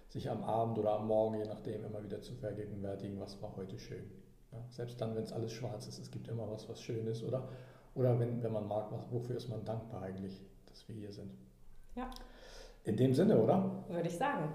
sich 0.09 0.29
am 0.29 0.43
Abend 0.43 0.79
oder 0.79 0.99
am 0.99 1.07
Morgen, 1.07 1.37
je 1.37 1.45
nachdem, 1.45 1.85
immer 1.85 2.03
wieder 2.03 2.21
zu 2.21 2.35
vergegenwärtigen, 2.35 3.21
was 3.21 3.41
war 3.41 3.55
heute 3.57 3.79
schön. 3.79 4.11
Ja, 4.53 4.59
selbst 4.69 5.01
dann, 5.01 5.15
wenn 5.15 5.23
es 5.23 5.33
alles 5.33 5.53
schwarz 5.53 5.87
ist, 5.87 6.01
es 6.01 6.11
gibt 6.11 6.27
immer 6.27 6.51
was, 6.51 6.69
was 6.69 6.83
schön 6.83 7.07
ist. 7.07 7.23
Oder, 7.23 7.49
oder 7.95 8.19
wenn, 8.19 8.43
wenn 8.43 8.53
man 8.53 8.67
mag, 8.67 8.91
was, 8.91 9.03
wofür 9.11 9.37
ist 9.37 9.49
man 9.49 9.65
dankbar 9.65 10.03
eigentlich, 10.03 10.43
dass 10.67 10.89
wir 10.89 10.97
hier 10.97 11.13
sind. 11.13 11.31
Ja. 11.95 12.11
In 12.83 12.97
dem 12.97 13.15
Sinne, 13.15 13.41
oder? 13.41 13.85
Würde 13.89 14.09
ich 14.09 14.17
sagen. 14.17 14.49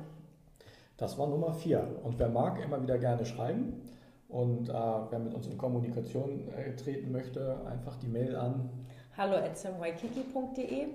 Das 0.98 1.18
war 1.18 1.28
Nummer 1.28 1.54
vier. 1.54 2.00
Und 2.04 2.20
wer 2.20 2.30
mag, 2.30 2.62
immer 2.62 2.82
wieder 2.82 2.98
gerne 2.98 3.26
schreiben. 3.26 3.82
Und 4.30 4.70
äh, 4.70 4.74
wer 4.74 5.20
mit 5.20 5.34
uns 5.34 5.48
in 5.48 5.58
Kommunikation 5.58 6.48
äh, 6.50 6.76
treten 6.76 7.12
möchte, 7.12 7.58
einfach 7.68 7.96
die 7.98 8.08
Mail 8.08 8.36
an 8.36 8.70
hallo.samwaikiki.de 9.18 10.88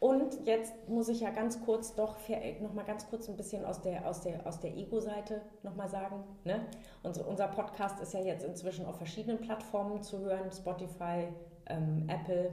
Und 0.00 0.46
jetzt 0.46 0.88
muss 0.88 1.08
ich 1.08 1.20
ja 1.20 1.30
ganz 1.30 1.60
kurz 1.64 1.94
doch 1.94 2.16
noch 2.60 2.72
mal 2.72 2.84
ganz 2.84 3.08
kurz 3.08 3.28
ein 3.28 3.36
bisschen 3.36 3.64
aus 3.64 3.80
der, 3.82 4.06
aus 4.06 4.20
der, 4.22 4.46
aus 4.46 4.60
der 4.60 4.74
Ego-Seite 4.76 5.42
noch 5.62 5.74
mal 5.74 5.88
sagen. 5.88 6.22
Ne? 6.44 6.60
Unser, 7.02 7.26
unser 7.28 7.48
Podcast 7.48 8.00
ist 8.00 8.14
ja 8.14 8.20
jetzt 8.20 8.44
inzwischen 8.44 8.86
auf 8.86 8.96
verschiedenen 8.96 9.38
Plattformen 9.38 10.02
zu 10.02 10.20
hören: 10.20 10.50
Spotify, 10.50 11.28
ähm, 11.66 12.08
Apple, 12.08 12.52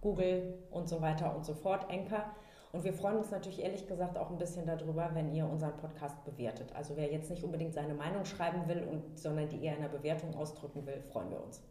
Google 0.00 0.54
und 0.70 0.88
so 0.88 1.00
weiter 1.00 1.34
und 1.34 1.44
so 1.44 1.54
fort, 1.54 1.86
Anchor. 1.90 2.24
Und 2.72 2.84
wir 2.84 2.92
freuen 2.92 3.16
uns 3.18 3.30
natürlich 3.30 3.62
ehrlich 3.62 3.86
gesagt 3.86 4.18
auch 4.18 4.30
ein 4.30 4.38
bisschen 4.38 4.66
darüber, 4.66 5.10
wenn 5.14 5.32
ihr 5.34 5.46
unseren 5.46 5.76
Podcast 5.76 6.24
bewertet. 6.24 6.72
Also 6.74 6.96
wer 6.96 7.10
jetzt 7.10 7.30
nicht 7.30 7.42
unbedingt 7.42 7.74
seine 7.74 7.94
Meinung 7.94 8.24
schreiben 8.24 8.68
will, 8.68 8.82
und, 8.90 9.18
sondern 9.18 9.48
die 9.48 9.64
eher 9.64 9.76
in 9.76 9.82
der 9.82 9.88
Bewertung 9.88 10.34
ausdrücken 10.34 10.84
will, 10.86 11.00
freuen 11.00 11.30
wir 11.30 11.42
uns. 11.42 11.62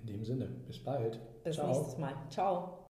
In 0.00 0.06
dem 0.06 0.24
Sinne, 0.24 0.46
bis 0.66 0.82
bald. 0.82 1.18
Bis 1.44 1.56
Ciao. 1.56 1.68
nächstes 1.68 1.98
Mal. 1.98 2.14
Ciao. 2.30 2.86